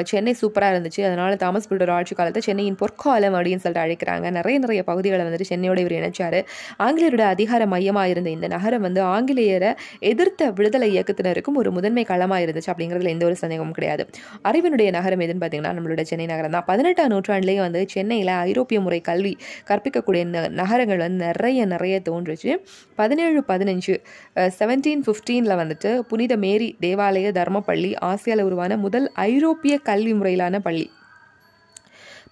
சென்னை 0.03 0.36
சூப்பராக 0.41 0.62
இருந்துச்சு. 0.62 1.03
அதனால் 1.03 1.36
தாமஸ் 1.36 1.74
பில்டர் 1.74 1.91
ஆட்சி 1.91 2.15
காலத்தை 2.15 2.41
சென்னையின் 2.41 2.75
பொற்காலம் 2.75 3.34
அப்படின்னு 3.34 3.55
சொல்லிட்டு 3.55 3.96
அழைக்கிறாங்க. 3.96 4.31
நிறைய 4.31 4.60
நிறைய 4.60 4.84
பகுதிகளை 4.84 5.25
வந்துட்டு 5.25 5.41
சென்னையோட 5.50 5.77
இவர் 5.77 5.91
இணைச்சார். 5.91 6.46
ஆங்கிலேயரோட 6.79 7.22
அதிகார 7.22 7.65
மையமாக 7.65 8.07
இருந்த 8.07 8.29
இந்த 8.29 8.48
நகரம் 8.48 8.81
வந்து 8.81 9.03
ஆங்கிலேயரை 9.03 9.75
எதிர்த்த 10.00 10.51
விடுதலை 10.51 11.00
இயக்கத்தினருக்கும் 11.00 11.53
ஒரு 11.55 11.72
முதன்மை 11.72 12.03
களமாக 12.03 12.46
இருந்துச்சு 12.46 12.69
அப்படிங்கிறதுல 12.77 13.07
எந்த 13.07 13.25
ஒரு 13.25 13.36
சந்தேகமும் 13.36 13.72
கிடையாது. 13.72 14.10
அறிவினுடைய 14.43 14.89
நகரம் 14.89 15.19
எதுன்னு 15.19 15.41
பார்த்தீங்கன்னா 15.41 15.79
நம்மளோட 15.79 16.01
சென்னை 16.01 16.25
நகரம் 16.27 16.51
தான். 16.51 16.63
பதினெட்டாம் 16.65 17.07
நூற்றாண்டுலேயே 17.07 17.60
வந்து 17.60 17.86
சென்னையில் 17.88 18.27
ஐரோப்பிய 18.27 18.79
முறை 18.79 19.01
கல்வி 19.01 19.38
கற்பிக்கக்கூடிய 19.67 20.25
ந- 20.25 20.50
நகரங்கள் 20.50 20.98
வந்து 20.98 21.25
நிறைய 21.25 21.65
நிறைய 21.65 22.01
தோன்றுச்சு. 22.10 22.55
பதினேழு 22.96 23.43
பதினஞ்சு 23.48 23.98
செவன்டீன் 24.36 25.01
ஃபிஃப்டீனில் 25.05 25.55
வந்துட்டு 25.55 26.00
புனித 26.00 26.36
மேரி 26.36 26.77
தேவாலய 26.81 27.31
தர்மப்பள்ளி 27.31 27.96
ஆசியாவில் 28.01 28.41
உருவான 28.41 28.77
முதல் 28.77 29.12
ஐரோப்பிய 29.13 29.76
கல்வி 29.81 30.13
முறையிலான 30.13 30.60
பள்ளி. 30.60 30.89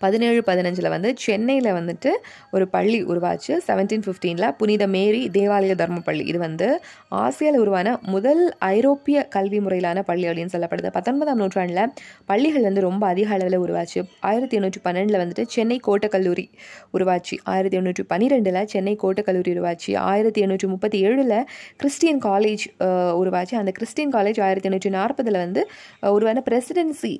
பதினேழு 0.04 0.42
பதினஞ்சில் 0.50 0.90
வந்து 0.94 1.10
சென்னையில் 1.26 1.70
வந்துட்டு 1.78 2.12
ஒரு 2.56 2.66
பள்ளி 2.76 3.00
உருவாச்சு. 3.12 3.54
செவன்டீன் 3.68 4.04
ஃபிஃப்டீனில் 4.06 4.48
புனித 4.60 4.84
மேரி 4.96 5.22
தேவாலய 5.38 5.76
தர்மப்பள்ளி. 5.82 6.24
இது 6.32 6.40
வந்து 6.46 6.68
ஆசியாவில் 7.22 7.60
உருவான 7.64 7.98
முதல் 8.14 8.44
ஐரோப்பிய 8.76 9.24
கல்வி 9.36 9.60
முறையிலான 9.66 10.04
பள்ளி 10.10 10.28
அப்படின்னு 10.30 10.54
சொல்லப்படுது. 10.56 10.92
பத்தொன்பதாம் 10.98 11.40
நூற்றாண்டில் 11.44 11.84
பள்ளிகள் 12.32 12.68
வந்து 12.70 12.84
ரொம்ப 12.90 13.04
அதிக 13.14 13.34
அளவில் 13.38 13.58
உருவாச்சு. 13.66 14.02
ஆயிரத்தி 14.32 14.58
எண்ணூற்றி 14.60 14.82
பன்னெண்டில் 14.88 15.22
வந்துட்டு 15.24 15.46
சென்னை 15.56 15.80
கோட்டக்கல்லூரி 15.88 16.48
உருவாச்சு. 16.98 17.38
ஆயிரத்தி 17.54 17.80
எண்ணூற்றி 17.82 18.06
பன்னிரெண்டில் 18.14 18.62
சென்னை 18.76 18.96
கோட்டக்கல்லூரி 19.04 19.52
உருவாச்சு. 19.56 19.92
ஆயிரத்தி 20.12 20.42
எண்ணூற்றி 20.46 20.70
முப்பத்தி 20.74 21.00
ஏழில் 21.08 21.38
கிறிஸ்டியன் 21.82 22.22
காலேஜ் 22.30 22.66
உருவாச்சு. 23.22 23.56
அந்த 23.62 23.72
கிறிஸ்டியன் 23.80 24.14
காலேஜ் 24.18 24.40
ஆயிரத்தி 24.48 24.70
எண்ணூற்றி 24.70 24.92
நாற்பதில் 25.00 25.44
வந்து 25.46 25.64
உருவான 26.16 26.44
பிரசிடென்சி 26.50 27.14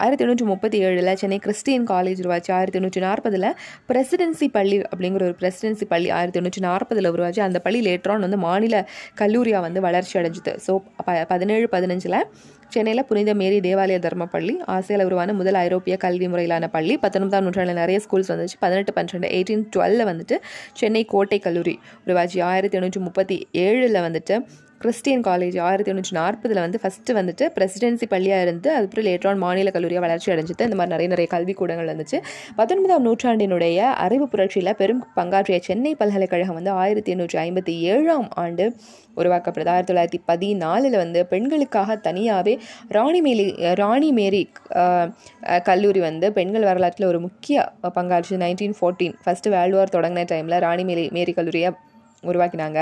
ஆயிரத்தி 0.00 0.24
எண்ணூற்றி 0.24 0.46
முப்பத்தி 0.50 0.78
ஏழில் 0.86 1.10
சென்னை 1.20 1.36
கிறிஸ்டியன் 1.44 1.84
காலேஜ் 1.90 2.18
உருவாச்சு. 2.22 2.50
ஆயிரத்தி 2.56 2.78
எண்ணூற்றி 2.80 3.00
நாற்பதில் 3.04 3.46
பிரசிடென்சி 3.90 4.46
பள்ளி 4.56 4.78
அப்படிங்கிற 4.90 5.22
ஒரு 5.28 5.36
பிரசிடென்சி 5.40 5.86
பள்ளி 5.92 6.08
ஆயிரத்தி 6.16 6.38
எண்ணூற்றி 6.40 6.62
நாற்பதில் 6.66 7.08
உருவாச்சு. 7.12 7.40
அந்த 7.46 7.58
பள்ளி 7.66 7.80
லேட்டரான் 7.86 8.24
வந்து 8.26 8.38
மாநில 8.46 8.82
கல்லூரியாக 9.20 9.62
வந்து 9.66 9.82
வளர்ச்சி 9.86 10.14
அடைஞ்சுது. 10.20 10.54
ஸோ 10.66 10.74
ப 11.06 11.14
பதினேழு 11.32 11.68
பதினஞ்சில் 11.76 12.18
சென்னையில் 12.74 13.06
புனித 13.08 13.30
மேரி 13.40 13.58
தேவாலய 13.66 13.98
தர்ம 14.06 14.24
பள்ளி 14.34 14.54
ஆசியாவில் 14.74 15.06
உருவான 15.08 15.34
முதல் 15.40 15.58
ஐரோப்பிய 15.64 15.96
கல்வி 16.04 16.28
முறையிலான 16.32 16.68
பள்ளி 16.76 16.94
பத்தொன்பதாம் 17.04 17.44
நூற்றாண்டில் 17.46 17.80
நிறைய 17.82 17.98
ஸ்கூல்ஸ் 18.06 18.30
வந்துச்சு. 18.32 18.56
பதினெட்டு 18.64 18.94
பன்னெண்டு 18.96 19.30
எயிட்டீன் 19.36 19.64
டுவெல்ல 19.74 20.08
வந்துட்டு 20.12 20.38
சென்னை 20.80 21.04
கோட்டை 21.14 21.40
கல்லூரி 21.48 21.76
உருவாச்சு. 22.06 22.38
ஆயிரத்தி 22.52 22.78
எண்ணூற்றி 22.80 23.02
முப்பத்தி 23.08 23.38
ஏழில் 23.66 24.00
வந்துட்டு 24.08 24.36
கிறிஸ்டியன் 24.82 25.22
காலேஜ் 25.26 25.56
ஆயிரத்தி 25.66 25.90
எண்ணூற்றி 25.90 26.14
நாற்பதில் 26.18 26.60
வந்து 26.64 26.78
ஃபஸ்ட்டு 26.80 27.14
வந்துட்டு 27.18 27.44
பிரசிடென்சி 27.54 28.06
பள்ளியாக 28.12 28.44
இருந்து 28.46 28.68
அதுக்கப்புறம் 28.74 29.06
லேட்டரான் 29.06 29.40
மாநில 29.44 29.70
கல்லூரியாக 29.74 30.02
வளர்ச்சி 30.04 30.28
அடைஞ்சிது 30.32 30.66
இந்த 30.68 30.76
மாதிரி 30.78 30.92
நிறைய 30.94 31.08
நிறைய 31.12 31.28
கல்விக்கூடங்கள் 31.34 31.88
வந்துச்சு. 31.92 32.18
பத்தொன்பதாம் 32.58 33.04
நூற்றாண்டினுடைய 33.06 33.78
அறிவு 34.04 34.26
புரட்சியில் 34.32 34.72
பெரும் 34.80 35.00
பங்காற்றிய 35.18 35.58
சென்னை 35.68 35.92
பல்கலைக்கழகம் 36.00 36.58
வந்து 36.58 36.72
ஆயிரத்தி 36.82 37.12
எண்ணூற்றி 37.14 37.38
ஐம்பத்தி 37.44 37.74
ஏழாம் 37.94 38.28
ஆண்டு 38.42 38.66
உருவாக்கப்படுது. 39.20 39.70
ஆயிரத்தி 39.74 39.92
தொள்ளாயிரத்தி 39.92 40.20
பதினாலில் 40.30 40.98
வந்து 41.02 41.22
பெண்களுக்காக 41.32 41.96
தனியாகவே 42.08 42.54
ராணி 42.98 43.22
மேரி 43.28 43.48
ராணி 43.82 44.12
மேரி 44.20 44.42
கல்லூரி 45.70 46.02
வந்து 46.08 46.28
பெண்கள் 46.38 46.68
வரலாற்றில் 46.70 47.10
ஒரு 47.12 47.20
முக்கிய 47.26 47.66
பங்காற்று 47.98 48.42
nineteen 48.44 48.76
fourteen 48.80 49.16
first 49.24 49.54
world 49.56 49.78
war 49.80 49.96
தொடங்கின 49.96 50.26
டைமில் 50.34 50.62
ராணி 50.66 50.86
மேலி 50.90 51.06
மேரி 51.18 51.34
கல்லூரியை 51.40 51.72
உருவாக்கினாங்க. 52.30 52.80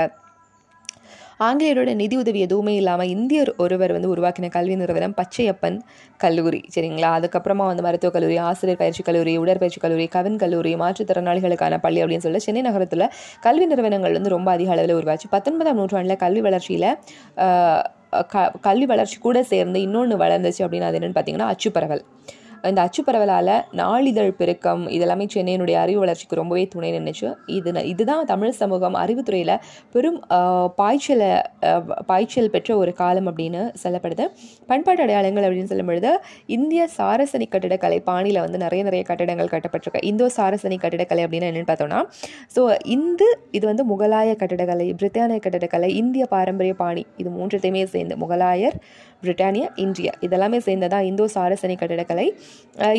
ஆங்கிலேயரோட 1.39 1.91
நிதி 2.01 2.15
உதவி 2.15 2.39
எதுவுமே 2.45 2.73
இல்லாமல் 2.81 3.09
இந்தியர் 3.15 3.51
ஒருவர் 3.57 3.93
வந்து 3.95 4.09
உருவாக்கின 4.13 4.49
கல்வி 4.57 4.75
நிறுவனம் 4.81 5.15
பச்சையப்பன் 5.19 5.77
கல்லூரி 6.19 6.61
சரிங்களா? 6.75 7.09
அதுக்கப்புறமா 7.17 7.65
வந்து 7.71 7.85
மருத்துவக் 7.87 8.15
கல்லூரி 8.17 8.37
ஆசிரியர் 8.49 8.79
பயிற்சி 8.83 9.03
கல்லூரி 9.03 9.33
உடற்பயிற்சி 9.37 9.79
கல்லூரி 9.79 10.07
கவின் 10.07 10.37
கல்லூரி 10.37 10.73
மாற்றுத்திறனாளிகளுக்கான 10.83 11.79
பள்ளி 11.85 12.01
அப்படின்னு 12.03 12.25
சொல்லி 12.27 12.41
சென்னை 12.47 12.61
நகரத்தில் 12.61 13.05
கல்வி 13.41 13.65
நிறுவனங்கள் 13.65 14.17
வந்து 14.19 14.35
ரொம்ப 14.37 14.51
அதிக 14.51 14.71
அளவில் 14.71 14.97
உருவாச்சு. 14.99 15.29
பத்தொன்பதாம் 15.35 15.79
நூற்றாண்டில் 15.81 16.21
கல்வி 16.25 16.43
வளர்ச்சியில் 16.47 16.89
க 18.33 18.49
கல்வி 18.61 18.85
வளர்ச்சி 18.85 19.17
கூட 19.19 19.37
சேர்ந்து 19.43 19.79
இன்னொன்று 19.81 20.17
வளர்ந்துச்சு 20.23 20.61
அப்படின்னு 20.65 20.87
அது 20.89 20.97
என்னென்னு 20.99 21.17
பார்த்தீங்கன்னா 21.17 21.49
அச்சுப்பரவல் 21.53 22.03
இந்த 22.69 22.79
அச்சுப்பரவலால் 22.85 23.51
நாளிதழ் 23.79 24.31
பெருக்கம் 24.39 24.83
இதெல்லாமே 24.95 25.25
சென்னையினுடைய 25.33 25.77
அறிவு 25.81 25.99
வளர்ச்சிக்கு 26.03 26.39
ரொம்பவே 26.39 26.63
துணை 26.73 26.89
நின்றுச்சு 26.95 27.27
இது 27.57 27.71
இதுதான் 27.91 28.23
தமிழ் 28.31 28.53
சமூகம் 28.59 28.95
அறிவுத்துறையில் 29.01 29.53
பெரும் 29.93 30.17
பாய்ச்சலை 30.79 31.29
பாய்ச்சல் 32.09 32.51
பெற்ற 32.55 32.69
ஒரு 32.81 32.91
காலம் 33.01 33.27
அப்படின்னு 33.29 33.61
சொல்லப்படுது. 33.83 34.25
பண்பாட்டு 34.69 35.03
அடையாளங்கள் 35.05 35.45
அப்படின்னு 35.47 35.71
சொல்லும் 35.71 35.89
பொழுது 35.91 36.11
இந்திய 36.57 36.81
சாரசனி 36.97 37.47
கட்டிடக்கலை 37.53 37.99
பாணியில் 38.09 38.41
வந்து 38.45 38.59
நிறைய 38.65 38.81
நிறைய 38.89 39.03
கட்டிடங்கள் 39.09 39.51
கட்டப்பட்டிருக்கு. 39.53 40.01
இந்தோ 40.11 40.27
சாரசனி 40.37 40.77
கட்டிடக்கலை 40.83 41.23
அப்படின்னு 41.25 41.49
என்னென்னு 41.49 41.69
பார்த்தோம்னா 41.71 42.01
ஸோ 42.55 42.63
இந்து 42.95 43.29
இது 43.57 43.65
வந்து 43.71 43.85
முகலாய 43.93 44.31
கட்டிடக்கலை 44.41 44.87
பிரித்தானிய 45.01 45.39
கட்டிடக்கலை 45.45 45.89
இந்திய 46.01 46.25
பாரம்பரிய 46.35 46.75
பாணி 46.83 47.05
இது 47.21 47.29
மூன்றத்தையுமே 47.37 47.83
சேர்ந்து 47.95 48.17
முகலாயர் 48.23 48.77
பிரிட்டானியா 49.23 49.67
இந்தியா. 49.85 50.11
இதெல்லாமே 50.21 50.57
சேர்ந்ததான் 50.67 51.07
இந்தோ 51.11 51.25
சாரசனி 51.35 51.75
கட்டிடக்கலை. 51.77 52.27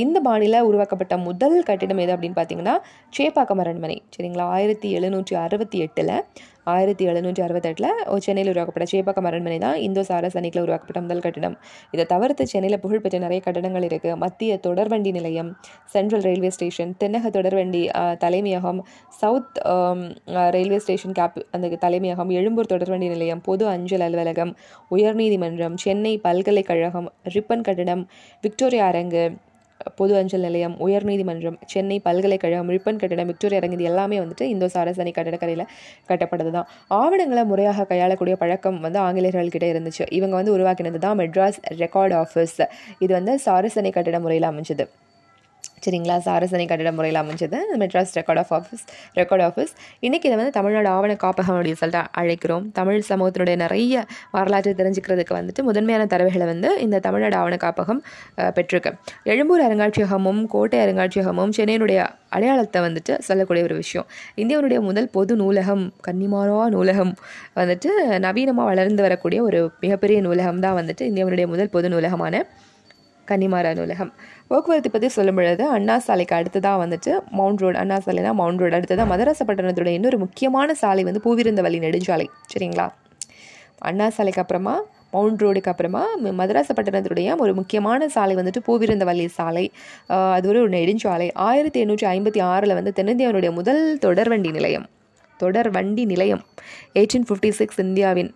இந்த 0.05 0.21
பாணியில் 0.21 0.67
உருவாக்கப்பட்ட 0.69 1.17
முதல் 1.29 1.59
கட்டிடம் 1.63 2.03
எது 2.05 2.15
அப்படின்னு 2.17 2.39
பார்த்தீங்கன்னா 2.41 2.77
சேப்பாக்கம் 3.19 3.63
அரண்மனை. 3.65 3.99
சரிங்களா? 4.17 4.47
ஆயிரத்தி 4.57 4.91
எழுநூற்றி 4.99 5.35
அறுபத்தி 5.47 5.79
எட்டில் 5.79 6.15
ஆயிரத்தி 6.67 7.05
எழுநூற்றி 7.11 7.43
அறுபத்தெட்டில் 7.47 7.91
சென்னையில் 8.27 8.51
உருவாக்கப்பட்ட 8.53 8.87
சேப்பாக்கம் 8.93 9.27
அரண்மனை 9.29 9.59
தான் 9.59 9.77
இந்தோ 9.87 10.03
சாரஸ் 10.09 10.37
அணிக்கில் 10.39 10.63
உருவாக்கப்பட்ட 10.63 11.01
முதல் 11.01 11.23
கட்டிடம். 11.27 11.57
இதை 11.95 12.05
தவிர்த்து 12.05 12.45
சென்னையில் 12.47 12.81
புகழ்பெற்ற 12.81 13.19
நிறைய 13.19 13.41
கட்டடங்கள் 13.45 13.87
இருக்குது 13.89 14.17
மத்திய 14.17 14.59
தொடர்வண்டி 14.67 15.13
நிலையம் 15.13 15.51
சென்ட்ரல் 15.87 16.25
ரயில்வே 16.25 16.51
ஸ்டேஷன் 16.51 16.93
தென்னக 17.03 17.31
தொடர்வண்டி 17.31 17.83
தலைமையகம் 18.19 18.81
சவுத் 19.21 19.59
ரயில்வே 20.51 20.79
ஸ்டேஷன் 20.79 21.17
கேப் 21.21 21.39
அந்த 21.51 21.75
தலைமையகம் 21.77 22.31
எழும்பூர் 22.31 22.73
தொடர்வண்டி 22.73 23.09
நிலையம் 23.09 23.43
பொது 23.43 23.67
அஞ்சல் 23.67 24.07
அலுவலகம் 24.09 24.53
உயர்நீதிமன்றம் 24.91 25.77
சென்னை 25.77 26.15
பல்கலைக்கழகம் 26.19 27.11
ரிப்பன் 27.35 27.67
கட்டிடம் 27.69 28.05
விக்டோரியா 28.45 28.87
அரங்கு 28.87 29.25
பொது 29.99 30.13
அஞ்சல் 30.21 30.45
நிலையம் 30.47 30.75
உயர்நீதிமன்றம் 30.87 31.59
சென்னை 31.73 31.97
பல்கலைக்கழகம் 32.07 32.71
ரிப்பன் 32.75 33.01
கட்டிடம் 33.03 33.31
விக்டோரியா 33.31 33.61
அரங்கு 33.61 33.79
இது 33.79 33.89
எல்லாமே 33.91 34.17
வந்துட்டு 34.23 34.47
இந்தோ 34.55 34.69
சாரசனி 34.75 35.13
கட்டடக்கரையில் 35.19 35.65
கட்டப்பட்டது 36.11 36.53
தான் 36.59 36.69
ஆவணங்களை 37.01 37.45
முறையாக 37.53 37.87
கையாளக்கூடிய 37.93 38.37
பழக்கம் 38.43 38.81
வந்து 38.87 39.01
ஆங்கிலேயர்கள்கிட்ட 39.07 39.67
இருந்துச்சு. 39.73 40.05
இவங்க 40.19 40.35
வந்து 40.41 40.55
உருவாக்கினது 40.57 41.01
தான் 41.07 41.19
மெட்ராஸ் 41.23 41.61
ரெக்கார்ட் 41.85 42.17
ஆஃபீஸ். 42.23 42.61
இது 43.05 43.13
வந்து 43.19 43.35
சாரசனி 43.47 43.93
கட்டிட 43.99 44.21
முறையில் 44.27 44.51
அமைஞ்சது. 44.53 44.87
சரிங்களா? 45.85 46.15
சாரசனை 46.27 46.65
கட்டிட 46.69 46.91
முறையில் 46.99 47.19
அமைஞ்சது. 47.21 47.59
Madras 47.81 48.13
record 48.19 48.41
of 48.43 48.53
office 48.59 48.85
record 49.19 49.45
office 49.49 49.73
இன்றைக்கி 50.07 50.27
இதை 50.29 50.37
வந்து 50.41 50.55
தமிழ்நாடு 50.59 50.89
ஆவண 50.89 51.13
காப்பகம் 51.25 51.57
அப்படின்னு 51.57 51.81
சொல்லிட்டு 51.83 52.11
அழைக்கிறோம். 52.21 52.65
தமிழ் 52.79 53.01
சமூகத்தினுடைய 53.11 53.57
நிறைய 53.65 54.05
வரலாற்றை 54.37 54.73
தெரிஞ்சுக்கிறதுக்கு 54.81 55.35
வந்துட்டு 55.39 55.63
முதன்மையான 55.69 56.07
தரவுகளை 56.13 56.47
வந்து 56.53 56.71
இந்த 56.87 57.01
தமிழ்நாடு 57.07 57.37
ஆவண 57.37 57.57
காப்பகம் 57.65 58.01
பெற்றிருக்கு. 58.57 58.93
எழும்பூர் 59.33 59.65
அருங்காட்சியகமும் 59.67 60.41
கோட்டை 60.55 60.81
அருங்காட்சியகமும் 60.87 61.55
சென்னையினுடைய 61.59 62.01
அடையாளத்தை 62.37 62.81
வந்துட்டு 62.87 63.15
சொல்லக்கூடிய 63.29 63.65
ஒரு 63.69 63.77
விஷயம். 63.83 64.07
இந்தியாவுடைய 64.43 64.79
முதல் 64.89 65.11
பொது 65.17 65.35
நூலகம் 65.43 65.85
கன்னிமாரா 66.09 66.63
நூலகம் 66.77 67.13
வந்துட்டு 67.61 67.91
நவீனமாக 68.27 68.67
வளர்ந்து 68.73 69.03
வரக்கூடிய 69.09 69.43
ஒரு 69.43 69.61
மிகப்பெரிய 69.81 70.21
நூலகம் 70.29 70.63
தான் 70.67 70.79
வந்துட்டு 70.81 71.05
இந்தியாவுடைய 71.11 71.47
முதல் 71.55 71.75
பொது 71.77 71.89
நூலகமான 71.89 72.45
கன்னிமாரா 73.31 73.71
நூலகம். 73.79 74.11
போக்குவரத்து 74.51 74.91
பற்றி 74.95 75.09
சொல்லும் 75.17 75.39
பொழுது 75.39 75.65
அண்ணா 75.77 75.97
சாலைக்கு 76.07 76.35
அடுத்ததாக 76.39 76.77
வந்துட்டு 76.85 77.13
மவுண்ட் 77.39 77.63
ரோடு 77.65 77.79
அண்ணா 77.83 77.97
சாலைனா 78.07 78.33
மவுண்ட் 78.41 78.61
ரோடு. 78.63 78.75
அடுத்ததாக 78.79 79.09
மதராசப்பட்டினத்தோட 79.13 79.93
இன்னொரு 79.99 80.19
முக்கியமான 80.25 80.75
சாலை 80.83 81.05
வந்து 81.09 81.23
பூவிருந்தவல்லி 81.27 81.81
நெடுஞ்சாலை. 81.87 82.27
சரிங்களா? 82.53 82.87
அண்ணா 83.89 84.09
சாலைக்கு 84.19 84.43
அப்புறமா 84.45 84.75
மவுண்ட் 85.15 85.43
ரோடுக்கு 85.43 85.71
அப்புறமா 85.73 86.03
மதராசப்பட்டினத்துடைய 86.41 87.37
ஒரு 87.45 87.53
முக்கியமான 87.59 88.09
சாலை 88.15 88.35
வந்துட்டு 88.39 88.61
பூவிருந்தவல்லி 88.69 89.27
சாலை. 89.39 89.65
அது 90.37 90.47
ஒரு 90.53 90.63
நெடுஞ்சாலை. 90.77 91.29
ஆயிரத்தி 91.49 91.79
எண்ணூற்றி 91.85 92.07
ஐம்பத்தி 92.15 92.41
ஆறில் 92.53 92.77
வந்து 92.79 92.93
தென்னிந்தியாவினுடைய 92.99 93.53
முதல் 93.59 93.83
தொடர்வண்டி 94.07 94.51
நிலையம். 94.59 94.87
தொடர் 95.41 95.71
வண்டி 95.77 96.05
நிலையம். 96.13 96.43
எயிட்டீன் 96.99 97.27
ஃபிஃப்டி 97.29 97.51
சிக்ஸ் 97.59 97.81
இந்தியாவின் 97.87 98.31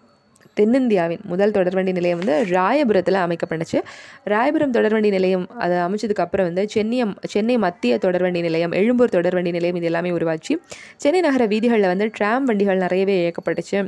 தென்னிந்தியாவின் 0.60 1.22
முதல் 1.22 1.50
தொடர்வண்டி 1.50 1.92
நிலையம் 1.92 2.18
வந்து 2.18 2.36
ராயபுரத்தில் 2.50 3.20
அமைக்கப்பட்டுச்சு. 3.24 3.78
ராயபுரம் 4.26 4.74
தொடர்வண்டி 4.76 5.10
நிலையம் 5.16 5.46
அதை 5.58 5.76
அமைச்சதுக்கு 5.76 6.24
அப்புறம் 6.26 6.46
வந்து 6.46 6.64
சென்னியம் 6.74 7.14
சென்னை 7.34 7.58
மத்திய 7.58 7.98
தொடர்வண்டி 8.02 8.40
நிலையம் 8.40 8.72
எழும்பூர் 8.72 9.16
தொடர்வண்டி 9.16 9.50
நிலையம் 9.50 9.76
இது 9.76 9.84
எல்லாமே 9.84 10.10
உருவாச்சு. 10.10 10.56
சென்னை 10.96 11.20
நகர 11.20 11.46
வீதிகளில் 11.46 11.92
வந்து 11.92 12.10
ட்ராம் 12.18 12.46
வண்டிகள் 12.50 12.76
நிறையவே 12.76 13.16
இயக்கப்பட்டுச்சு. 13.24 13.80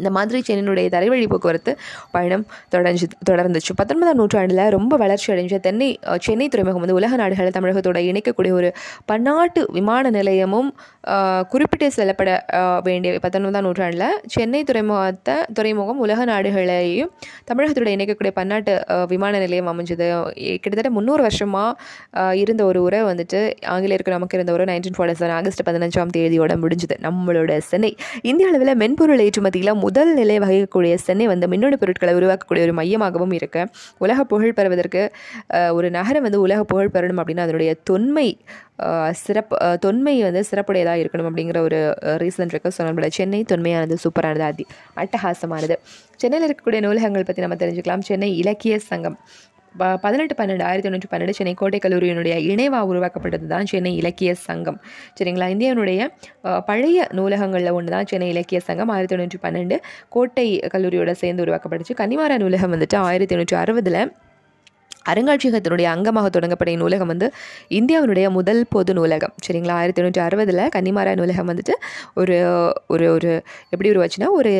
இந்த 0.00 0.10
மாதிரி 0.16 0.38
சென்னையினுடைய 0.48 0.86
தரைவழி 0.94 1.26
போக்குவரத்து 1.32 1.72
பயணம் 2.14 2.44
தொடர்ந்து 2.74 3.06
தொடர்ந்துச்சு. 3.30 3.72
பத்தொன்பதாம் 3.80 4.18
நூற்றாண்டில் 4.20 4.64
ரொம்ப 4.76 4.94
வளர்ச்சி 5.02 5.28
அடைஞ்ச 5.34 5.58
தென்னை 5.66 5.88
சென்னை 6.26 6.48
துறைமுகம் 6.54 6.82
வந்து 6.84 6.98
உலக 7.00 7.16
நாடுகளை 7.22 7.50
தமிழகத்தோட 7.58 8.00
இணைக்கக்கூடிய 8.10 8.52
ஒரு 8.60 8.70
பன்னாட்டு 9.10 9.62
விமான 9.78 10.10
நிலையமும் 10.18 10.68
குறிப்பிட்டு 11.52 11.86
செல்லப்பட 11.96 12.30
வேண்டிய 12.86 13.10
பத்தொன்பதாம் 13.24 13.66
நூற்றாண்டில் 13.66 14.06
சென்னை 14.34 14.60
துறைமுகத்தை 14.70 15.36
துறைமுகம் 15.58 16.00
உலக 16.06 16.24
நாடுகளையும் 16.32 17.10
தமிழகத்தோட 17.50 17.88
இணைக்கக்கூடிய 17.96 18.32
பன்னாட்டு 18.40 18.72
விமான 19.12 19.34
நிலையம் 19.44 19.70
அமைஞ்சது. 19.72 20.06
கிட்டத்தட்ட 20.62 20.90
முந்நூறு 20.96 21.22
வருஷமாக 21.26 22.32
இருந்த 22.42 22.62
ஒரு 22.70 22.80
உரை 22.86 23.00
வந்துட்டு 23.10 23.40
ஆங்கிலேயருக்கு 23.74 24.16
நமக்கு 24.16 24.36
இருந்த 24.38 24.52
ஒரு 24.56 24.64
நைன்டீன் 24.70 24.96
ஃபார்ட்டி 24.96 25.16
செவன் 25.20 25.36
ஆகஸ்ட் 25.38 25.62
பதினஞ்சாம் 25.68 26.12
தேதியோட 26.16 26.54
முடிஞ்சுது. 26.64 26.96
நம்மளோட 27.06 27.58
சென்னை. 27.70 27.92
இந்திய 28.30 28.48
அளவில் 28.50 28.74
மென்பொருள் 28.82 29.24
ஏற்றுமதியில் 29.26 29.72
முதல் 29.86 30.12
நிலை 30.20 30.36
வகிக்கக்கூடிய 30.44 30.94
சென்னை 31.06 31.26
வந்து 31.32 31.46
மின்னணு 31.52 31.76
பொருட்களை 31.82 32.12
உருவாக்கக்கூடிய 32.18 32.62
ஒரு 32.68 32.74
மையமாகவும் 32.80 33.34
இருக்கு. 33.38 33.62
உலக 34.04 34.18
புகழ் 34.32 34.56
பெறுவதற்கு 34.58 35.02
ஒரு 35.78 35.88
நகரம் 35.98 36.24
வந்து 36.26 36.40
உலக 36.46 36.60
புகழ் 36.70 36.94
பெறணும் 36.96 37.20
அப்படின்னா 37.22 37.46
அதனுடைய 37.46 37.72
தொன்மை 37.90 38.28
சிறப்பு 39.24 39.56
தொன்மை 39.84 40.14
வந்து 40.26 40.40
சிறப்புடையதாக 40.50 41.02
இருக்கணும் 41.02 41.28
அப்படிங்கிற 41.30 41.58
ஒரு 41.68 41.78
ரீசன் 42.22 42.52
இருக்கு. 42.54 42.72
ஸோ 42.76 42.82
நம்மளோட 42.86 43.08
சென்னை 43.18 43.40
தொன்மையானது 43.52 43.96
சூப்பரானது 44.04 44.44
அதி 44.50 44.64
அட்டகாசமானது. 45.02 45.76
சென்னையில் 46.22 46.46
இருக்கக்கூடிய 46.48 46.82
நூலகங்கள் 46.86 47.28
பற்றி 47.28 47.44
நம்ம 47.46 47.58
தெரிஞ்சுக்கலாம். 47.62 48.04
சென்னை 48.10 48.30
இலக்கிய 48.42 48.76
சங்கம். 48.90 49.18
பதினெட்டு 50.04 50.34
பன்னெண்டு 50.40 50.64
ஆயிரத்தி 50.68 50.88
தொண்ணூற்றி 50.88 51.10
பன்னெண்டு 51.12 51.34
சென்னை 51.38 51.54
கோட்டை 51.62 51.78
கல்லூரியினுடைய 51.84 52.34
இணைவா 52.52 52.80
உருவாக்கப்பட்டது 52.90 53.46
தான் 53.54 53.68
சென்னை 53.72 53.92
இலக்கிய 54.00 54.32
சங்கம். 54.48 54.78
சரிங்களா? 55.18 55.48
இந்தியாவினுடைய 55.54 56.08
பழைய 56.70 57.08
நூலகங்களில் 57.18 57.74
ஒன்று 57.78 57.94
தான் 57.96 58.08
சென்னை 58.12 58.28
இலக்கிய 58.34 58.60
சங்கம். 58.68 58.92
ஆயிரத்தி 58.94 59.14
தொண்ணூற்றி 59.14 59.40
பன்னெண்டு 59.46 59.78
கோட்டை 60.16 60.46
கல்லூரியோட 60.74 61.14
சேர்ந்து 61.22 61.44
உருவாக்கப்பட்டுச்சு. 61.46 61.96
கன்னிமாரா 62.02 62.38
நூலகம் 62.44 62.74
வந்துட்டு 62.76 62.98
ஆயிரத்தி 63.08 63.32
தொண்ணூற்றி 63.34 63.58
அறுபதில் 63.64 64.00
அருங்காட்சியகத்தினுடைய 65.10 65.88
அங்கமாக 65.94 66.28
தொடங்கப்பட்ட 66.36 66.72
நூலகம் 66.82 67.10
வந்து 67.12 67.26
இந்தியாவினுடைய 67.78 68.26
முதல் 68.38 68.62
பொது 68.74 68.92
நூலகம். 68.98 69.34
சரிங்களா? 69.46 69.74
ஆயிரத்தி 69.80 70.00
தொண்ணூற்றி 70.00 70.22
அறுபதில் 70.24 70.62
கன்னிமாரா 70.76 71.12
நூலகம் 71.20 71.50
வந்துட்டு 71.50 71.74
ஒரு 72.22 72.36
ஒரு 72.94 73.06
ஒரு 73.16 73.32
எப்படி 73.74 73.90
உருவாச்சுன்னா 73.94 74.30
ஒரு 74.40 74.52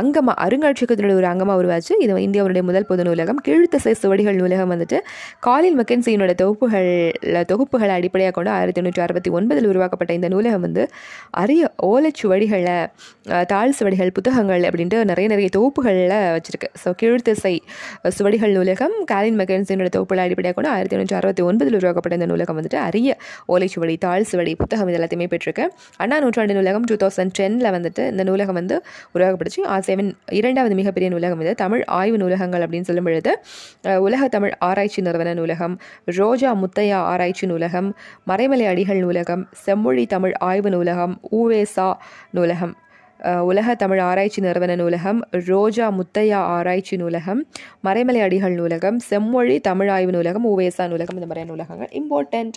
அங்கமாக 0.00 0.36
அருங்காட்சியகத்தினுடைய 0.44 1.16
ஒரு 1.20 1.28
அங்கமாக 1.30 1.60
உருவாச்சு. 1.62 1.92
இது 2.04 2.12
இந்தியாவுடைய 2.26 2.62
முதல் 2.68 2.86
பொது 2.90 3.02
நூலகம். 3.08 3.38
கீழ்த்திசை 3.46 3.92
சுவடிகள் 4.02 4.38
நூலகம் 4.40 4.70
வந்துட்டு 4.74 4.98
காலில் 5.46 5.76
மெக்கன்சியினோட 5.80 6.32
தொகுப்புகள் 6.42 6.90
தொகுப்புகளை 7.50 7.92
அடிப்படையாக 7.98 8.34
கொண்டு 8.36 8.50
ஆயிரத்தி 8.56 8.80
எண்ணூற்றி 8.82 9.02
அறுபத்தி 9.06 9.30
ஒன்பதில் 9.38 9.68
உருவாக்கப்பட்ட 9.72 10.12
இந்த 10.18 10.28
நூலகம் 10.34 10.64
வந்து 10.66 10.84
அரிய 11.42 11.70
ஓலைச்சுவடிகளை 11.90 12.76
தாழ் 13.52 13.74
சுவடிகள் 13.78 14.12
புத்தகங்கள் 14.18 14.64
அப்படின்ட்டு 14.68 14.98
நிறைய 15.10 15.26
நிறைய 15.34 15.48
தொகுப்புகளில் 15.58 16.16
வச்சுருக்கு. 16.36 16.70
ஸோ 16.82 16.90
கீழ்த்திசை 17.02 17.54
சுவடிகள் 18.18 18.54
நூலகம் 18.58 18.96
காலின் 19.12 19.38
மெக்கன்சியினோட 19.42 19.90
தொகுப்புகளை 19.96 20.24
அடிப்படையாக 20.26 20.56
கொண்டு 20.58 20.72
ஆயிரத்தி 20.74 20.96
எண்ணூற்றி 20.98 21.18
அறுபத்தி 21.20 21.44
ஒன்பதில் 21.50 21.78
உருவாக்கப்பட்ட 21.80 22.20
இந்த 22.20 22.28
நூலகம் 22.32 22.58
வந்துட்டு 22.60 22.80
அரிய 22.88 23.18
ஓலைச்சுவடி 23.54 23.96
தாள் 24.06 24.26
சுவடி 24.32 24.54
புத்தகம் 24.62 24.88
இது 24.90 24.98
எல்லாத்தையுமே 25.00 25.28
பெற்றிருக்கு. 25.34 25.66
அண்ணா 26.02 26.18
நூற்றாண்டு 26.24 26.58
நூலகம் 26.60 26.88
டூ 26.90 26.98
தௌசண்ட் 27.04 27.34
டெனில் 27.40 27.72
வந்துட்டு 27.76 28.02
இந்த 28.14 28.24
நூலகம் 28.30 28.58
வந்து 28.62 28.78
உருவாக்கப்படுச்சு 29.36 29.62
ஆசியாவின் 29.74 30.10
இரண்டாவது 30.38 30.74
மிகப்பெரிய 30.80 31.08
நூலகம் 31.14 31.42
இது. 31.44 31.52
தமிழ் 31.62 31.82
ஆய்வு 31.98 32.16
நூலகங்கள் 32.22 32.64
அப்படின்னு 32.64 32.88
சொல்லும் 32.90 33.08
பொழுது 33.08 33.32
உலக 34.04 34.22
தமிழ் 34.28 34.54
ஆராய்ச்சி 34.68 35.02
நிறுவன 35.06 35.34
நூலகம் 35.34 35.74
ரோஜா 36.18 36.50
முத்தையா 36.62 37.00
ஆராய்ச்சி 37.12 37.46
நூலகம் 37.46 37.88
மறைமலை 38.30 38.66
அடிகள் 38.72 39.02
நூலகம் 39.04 39.44
செம்மொழி 39.64 40.06
தமிழ் 40.14 40.34
ஆய்வு 40.50 40.72
நூலகம் 40.76 41.14
ஊவேசா 41.38 41.88
நூலகம் 42.38 42.74
உலக 43.48 43.74
தமிழ் 43.74 44.00
ஆராய்ச்சி 44.00 44.40
நிறுவன 44.40 44.72
நூலகம் 44.76 45.20
ரோஜா 45.48 45.86
முத்தையா 45.98 46.40
ஆராய்ச்சி 46.56 46.96
நூலகம் 46.96 47.40
மறைமலை 47.86 48.22
அடிகள் 48.26 48.58
நூலகம் 48.60 48.98
செம்மொழி 49.08 49.56
தமிழ் 49.68 49.92
ஆய்வு 49.96 50.14
நூலகம் 50.16 50.48
ஊவேசா 50.50 50.86
நூலகம் 50.92 51.18
இந்த 51.20 51.28
மாதிரியான 51.28 51.52
நூலகங்கள் 51.52 51.92
இம்பார்ட்டண்ட் 52.00 52.56